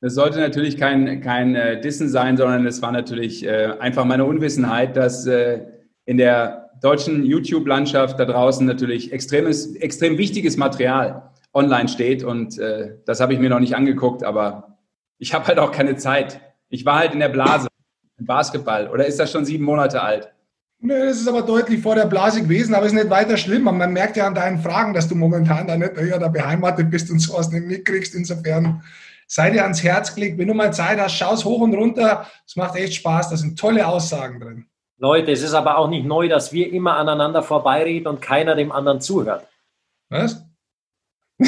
Das 0.00 0.14
sollte 0.14 0.38
natürlich 0.38 0.76
kein, 0.76 1.20
kein 1.20 1.56
äh, 1.56 1.80
Dissen 1.80 2.08
sein, 2.08 2.36
sondern 2.36 2.66
es 2.66 2.80
war 2.82 2.92
natürlich 2.92 3.44
äh, 3.44 3.74
einfach 3.80 4.04
meine 4.04 4.24
Unwissenheit, 4.24 4.96
dass 4.96 5.26
äh, 5.26 5.66
in 6.04 6.18
der 6.18 6.70
deutschen 6.80 7.24
YouTube-Landschaft 7.24 8.20
da 8.20 8.24
draußen 8.24 8.64
natürlich 8.64 9.12
extremes, 9.12 9.74
extrem 9.74 10.16
wichtiges 10.16 10.56
Material 10.56 11.30
online 11.52 11.88
steht 11.88 12.22
und 12.22 12.58
äh, 12.58 12.98
das 13.04 13.20
habe 13.20 13.32
ich 13.32 13.40
mir 13.40 13.50
noch 13.50 13.58
nicht 13.58 13.74
angeguckt, 13.74 14.22
aber 14.22 14.78
ich 15.18 15.34
habe 15.34 15.46
halt 15.46 15.58
auch 15.58 15.72
keine 15.72 15.96
Zeit. 15.96 16.40
Ich 16.68 16.84
war 16.86 16.98
halt 16.98 17.12
in 17.12 17.18
der 17.18 17.28
Blase 17.28 17.66
im 18.18 18.26
Basketball. 18.26 18.88
Oder 18.88 19.06
ist 19.06 19.18
das 19.18 19.32
schon 19.32 19.44
sieben 19.44 19.64
Monate 19.64 20.02
alt? 20.02 20.32
Nö, 20.80 21.06
das 21.06 21.20
ist 21.20 21.26
aber 21.28 21.42
deutlich 21.42 21.82
vor 21.82 21.96
der 21.96 22.06
Blase 22.06 22.42
gewesen, 22.42 22.74
aber 22.74 22.86
es 22.86 22.92
ist 22.92 22.98
nicht 22.98 23.10
weiter 23.10 23.36
schlimm. 23.36 23.64
Man 23.64 23.92
merkt 23.92 24.16
ja 24.16 24.26
an 24.26 24.34
deinen 24.34 24.60
Fragen, 24.60 24.94
dass 24.94 25.08
du 25.08 25.16
momentan 25.16 25.66
da 25.66 25.76
nicht 25.76 25.96
ja, 25.96 26.18
da 26.18 26.28
beheimatet 26.28 26.88
bist 26.88 27.10
und 27.10 27.18
sowas 27.18 27.50
nicht 27.50 27.66
mitkriegst. 27.66 28.14
Insofern 28.14 28.84
sei 29.26 29.50
dir 29.50 29.62
ans 29.62 29.82
Herz 29.82 30.14
gelegt. 30.14 30.38
Wenn 30.38 30.46
du 30.46 30.54
mal 30.54 30.72
Zeit 30.72 31.00
hast, 31.00 31.16
schau 31.16 31.34
es 31.34 31.44
hoch 31.44 31.60
und 31.60 31.74
runter. 31.74 32.26
Es 32.46 32.54
macht 32.54 32.76
echt 32.76 32.94
Spaß. 32.94 33.30
Da 33.30 33.36
sind 33.36 33.58
tolle 33.58 33.88
Aussagen 33.88 34.38
drin. 34.38 34.66
Leute, 34.98 35.32
es 35.32 35.42
ist 35.42 35.54
aber 35.54 35.78
auch 35.78 35.88
nicht 35.88 36.06
neu, 36.06 36.28
dass 36.28 36.52
wir 36.52 36.72
immer 36.72 36.96
aneinander 36.96 37.42
vorbeireden 37.42 38.06
und 38.06 38.20
keiner 38.20 38.54
dem 38.54 38.70
anderen 38.70 39.00
zuhört. 39.00 39.48
Was? 40.10 40.44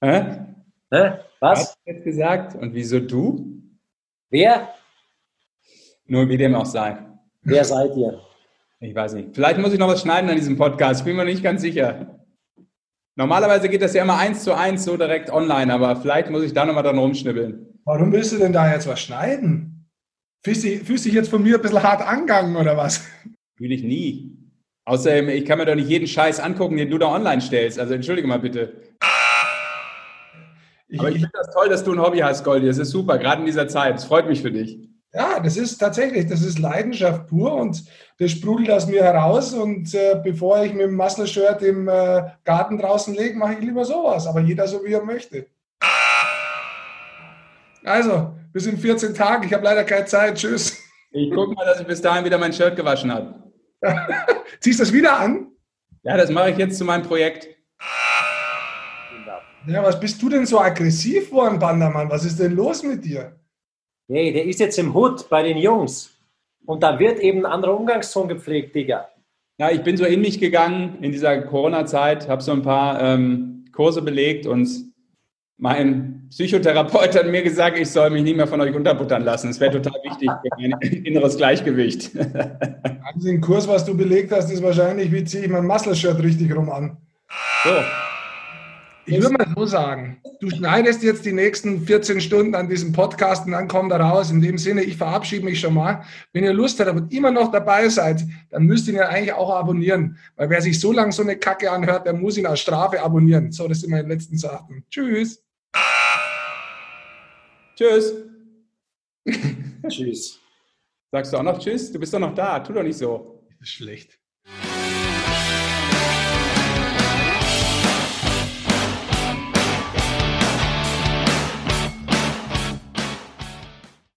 Hä? 0.00 0.46
Hä? 0.92 1.12
Was? 1.40 1.76
Jetzt 1.84 2.04
gesagt? 2.04 2.54
Und 2.56 2.74
wieso 2.74 2.98
du? 3.00 3.62
Wer? 4.30 4.74
Nur 6.06 6.28
wie 6.28 6.36
dem 6.36 6.54
auch 6.54 6.66
sei. 6.66 6.98
Wer 7.46 7.64
seid 7.64 7.96
ihr? 7.96 8.20
Ich 8.80 8.92
weiß 8.92 9.14
nicht. 9.14 9.28
Vielleicht 9.34 9.58
muss 9.58 9.72
ich 9.72 9.78
noch 9.78 9.86
was 9.88 10.02
schneiden 10.02 10.28
an 10.28 10.36
diesem 10.36 10.56
Podcast. 10.56 11.00
Ich 11.00 11.04
bin 11.04 11.16
mir 11.16 11.24
nicht 11.24 11.44
ganz 11.44 11.62
sicher. 11.62 12.18
Normalerweise 13.14 13.68
geht 13.68 13.82
das 13.82 13.94
ja 13.94 14.02
immer 14.02 14.18
eins 14.18 14.42
zu 14.42 14.52
eins 14.52 14.84
so 14.84 14.96
direkt 14.96 15.30
online, 15.30 15.72
aber 15.72 15.94
vielleicht 15.96 16.28
muss 16.28 16.42
ich 16.42 16.52
da 16.52 16.66
nochmal 16.66 16.82
dran 16.82 16.98
rumschnibbeln. 16.98 17.80
Warum 17.84 18.12
willst 18.12 18.32
du 18.32 18.38
denn 18.38 18.52
da 18.52 18.70
jetzt 18.70 18.88
was 18.88 19.00
schneiden? 19.00 19.88
Fühlst 20.44 20.64
du 20.64 20.68
fühlst 20.84 21.04
dich 21.04 21.14
jetzt 21.14 21.28
von 21.30 21.42
mir 21.42 21.54
ein 21.54 21.62
bisschen 21.62 21.82
hart 21.82 22.02
angegangen 22.02 22.56
oder 22.56 22.76
was? 22.76 23.06
Will 23.58 23.70
ich 23.70 23.84
nie. 23.84 24.36
Außerdem, 24.84 25.28
ich 25.28 25.44
kann 25.44 25.58
mir 25.58 25.66
doch 25.66 25.76
nicht 25.76 25.88
jeden 25.88 26.08
Scheiß 26.08 26.40
angucken, 26.40 26.76
den 26.76 26.90
du 26.90 26.98
da 26.98 27.14
online 27.14 27.40
stellst. 27.40 27.78
Also 27.78 27.94
entschuldige 27.94 28.26
mal 28.26 28.40
bitte. 28.40 28.82
Ich, 30.88 30.98
Aber 30.98 31.10
ich 31.10 31.16
finde 31.16 31.30
das 31.32 31.50
toll, 31.54 31.68
dass 31.68 31.84
du 31.84 31.92
ein 31.92 32.00
Hobby 32.00 32.18
hast, 32.18 32.44
Goldi. 32.44 32.66
Das 32.66 32.78
ist 32.78 32.90
super, 32.90 33.18
gerade 33.18 33.40
in 33.40 33.46
dieser 33.46 33.68
Zeit. 33.68 33.96
Es 33.96 34.04
freut 34.04 34.28
mich 34.28 34.42
für 34.42 34.52
dich. 34.52 34.95
Ja, 35.16 35.40
das 35.40 35.56
ist 35.56 35.78
tatsächlich, 35.78 36.26
das 36.26 36.42
ist 36.42 36.58
Leidenschaft 36.58 37.26
pur 37.26 37.54
und 37.54 37.84
das 38.18 38.32
sprudelt 38.32 38.70
aus 38.70 38.86
mir 38.86 39.02
heraus. 39.02 39.54
Und 39.54 39.94
äh, 39.94 40.20
bevor 40.22 40.62
ich 40.62 40.74
mit 40.74 40.82
dem 40.82 40.94
Muscle-Shirt 40.94 41.62
im 41.62 41.88
äh, 41.88 42.22
Garten 42.44 42.76
draußen 42.76 43.14
lege, 43.14 43.38
mache 43.38 43.54
ich 43.54 43.60
lieber 43.60 43.86
sowas. 43.86 44.26
Aber 44.26 44.40
jeder 44.40 44.68
so, 44.68 44.84
wie 44.84 44.92
er 44.92 45.02
möchte. 45.02 45.46
Also, 47.82 48.34
bis 48.52 48.66
in 48.66 48.76
14 48.76 49.14
Tagen. 49.14 49.44
Ich 49.44 49.54
habe 49.54 49.64
leider 49.64 49.84
keine 49.84 50.04
Zeit. 50.04 50.34
Tschüss. 50.34 50.82
Ich 51.12 51.30
gucke 51.30 51.54
mal, 51.54 51.64
dass 51.64 51.80
ich 51.80 51.86
bis 51.86 52.02
dahin 52.02 52.26
wieder 52.26 52.36
mein 52.36 52.52
Shirt 52.52 52.76
gewaschen 52.76 53.10
habe. 53.10 53.42
Ziehst 54.60 54.80
du 54.80 54.84
das 54.84 54.92
wieder 54.92 55.18
an? 55.18 55.46
Ja, 56.02 56.18
das 56.18 56.30
mache 56.30 56.50
ich 56.50 56.58
jetzt 56.58 56.76
zu 56.76 56.84
meinem 56.84 57.04
Projekt. 57.04 57.48
Ja, 59.66 59.82
was 59.82 59.98
bist 59.98 60.20
du 60.20 60.28
denn 60.28 60.44
so 60.44 60.60
aggressiv 60.60 61.32
worden, 61.32 61.58
Bandermann? 61.58 62.10
Was 62.10 62.24
ist 62.24 62.38
denn 62.38 62.54
los 62.54 62.82
mit 62.82 63.04
dir? 63.04 63.34
Nee, 64.08 64.32
der 64.32 64.44
ist 64.44 64.60
jetzt 64.60 64.78
im 64.78 64.94
Hut 64.94 65.28
bei 65.28 65.42
den 65.42 65.56
Jungs. 65.56 66.12
Und 66.64 66.82
da 66.82 66.98
wird 66.98 67.20
eben 67.20 67.44
ein 67.44 67.52
anderer 67.52 67.78
Umgangston 67.78 68.28
gepflegt, 68.28 68.74
Digga. 68.74 69.08
Ja, 69.58 69.70
ich 69.70 69.82
bin 69.82 69.96
so 69.96 70.04
in 70.04 70.20
mich 70.20 70.38
gegangen 70.38 70.98
in 71.00 71.12
dieser 71.12 71.42
Corona-Zeit, 71.42 72.28
habe 72.28 72.42
so 72.42 72.52
ein 72.52 72.62
paar 72.62 73.00
ähm, 73.00 73.64
Kurse 73.72 74.02
belegt 74.02 74.46
und 74.46 74.68
mein 75.58 76.26
Psychotherapeut 76.28 77.16
hat 77.16 77.26
mir 77.26 77.42
gesagt, 77.42 77.78
ich 77.78 77.88
soll 77.88 78.10
mich 78.10 78.22
nicht 78.22 78.36
mehr 78.36 78.46
von 78.46 78.60
euch 78.60 78.74
unterbuttern 78.74 79.24
lassen. 79.24 79.48
Das 79.48 79.58
wäre 79.60 79.80
total 79.80 79.98
wichtig 80.04 80.28
für 80.28 80.48
mein 80.58 80.72
inneres 81.04 81.36
Gleichgewicht. 81.36 82.10
Also 83.14 83.28
den 83.28 83.40
Kurs, 83.40 83.68
was 83.68 83.84
du 83.84 83.96
belegt 83.96 84.32
hast, 84.32 84.50
ist 84.50 84.64
wahrscheinlich, 84.64 85.12
wie 85.12 85.22
ziehe 85.22 85.44
ich 85.44 85.48
mein 85.48 85.64
Muscle-Shirt 85.64 86.20
richtig 86.24 86.54
rum 86.54 86.68
an. 86.68 86.96
So, 87.62 87.70
Ich 89.08 89.22
würde 89.22 89.34
mal 89.34 89.46
so 89.56 89.66
sagen, 89.66 90.20
du 90.40 90.50
schneidest 90.50 91.02
jetzt 91.04 91.24
die 91.24 91.32
nächsten 91.32 91.86
14 91.86 92.20
Stunden 92.20 92.56
an 92.56 92.68
diesem 92.68 92.92
Podcast 92.92 93.46
und 93.46 93.52
dann 93.52 93.68
kommt 93.68 93.92
er 93.92 94.00
raus. 94.00 94.32
In 94.32 94.40
dem 94.40 94.58
Sinne, 94.58 94.82
ich 94.82 94.96
verabschiede 94.96 95.44
mich 95.44 95.60
schon 95.60 95.74
mal. 95.74 96.02
Wenn 96.32 96.42
ihr 96.42 96.52
Lust 96.52 96.80
habt 96.80 96.90
und 96.90 97.12
immer 97.12 97.30
noch 97.30 97.52
dabei 97.52 97.88
seid, 97.88 98.24
dann 98.50 98.64
müsst 98.64 98.88
ihr 98.88 98.94
ihn 98.94 98.98
ja 98.98 99.08
eigentlich 99.08 99.32
auch 99.32 99.54
abonnieren. 99.54 100.18
Weil 100.34 100.50
wer 100.50 100.60
sich 100.60 100.80
so 100.80 100.90
lange 100.92 101.12
so 101.12 101.22
eine 101.22 101.36
Kacke 101.36 101.70
anhört, 101.70 102.06
der 102.06 102.14
muss 102.14 102.36
ihn 102.36 102.46
als 102.46 102.60
Strafe 102.60 103.00
abonnieren. 103.00 103.52
So, 103.52 103.68
das 103.68 103.80
sind 103.80 103.90
meine 103.90 104.08
letzten 104.08 104.38
Sachen. 104.38 104.84
Tschüss. 104.90 105.40
tschüss. 107.76 108.12
Tschüss. 109.88 110.40
Sagst 111.12 111.32
du 111.32 111.36
auch 111.36 111.42
noch 111.44 111.60
Tschüss? 111.60 111.92
Du 111.92 112.00
bist 112.00 112.12
doch 112.12 112.18
noch 112.18 112.34
da. 112.34 112.58
Tu 112.58 112.72
doch 112.72 112.82
nicht 112.82 112.98
so. 112.98 113.44
Das 113.60 113.68
ist 113.68 113.74
schlecht. 113.74 114.18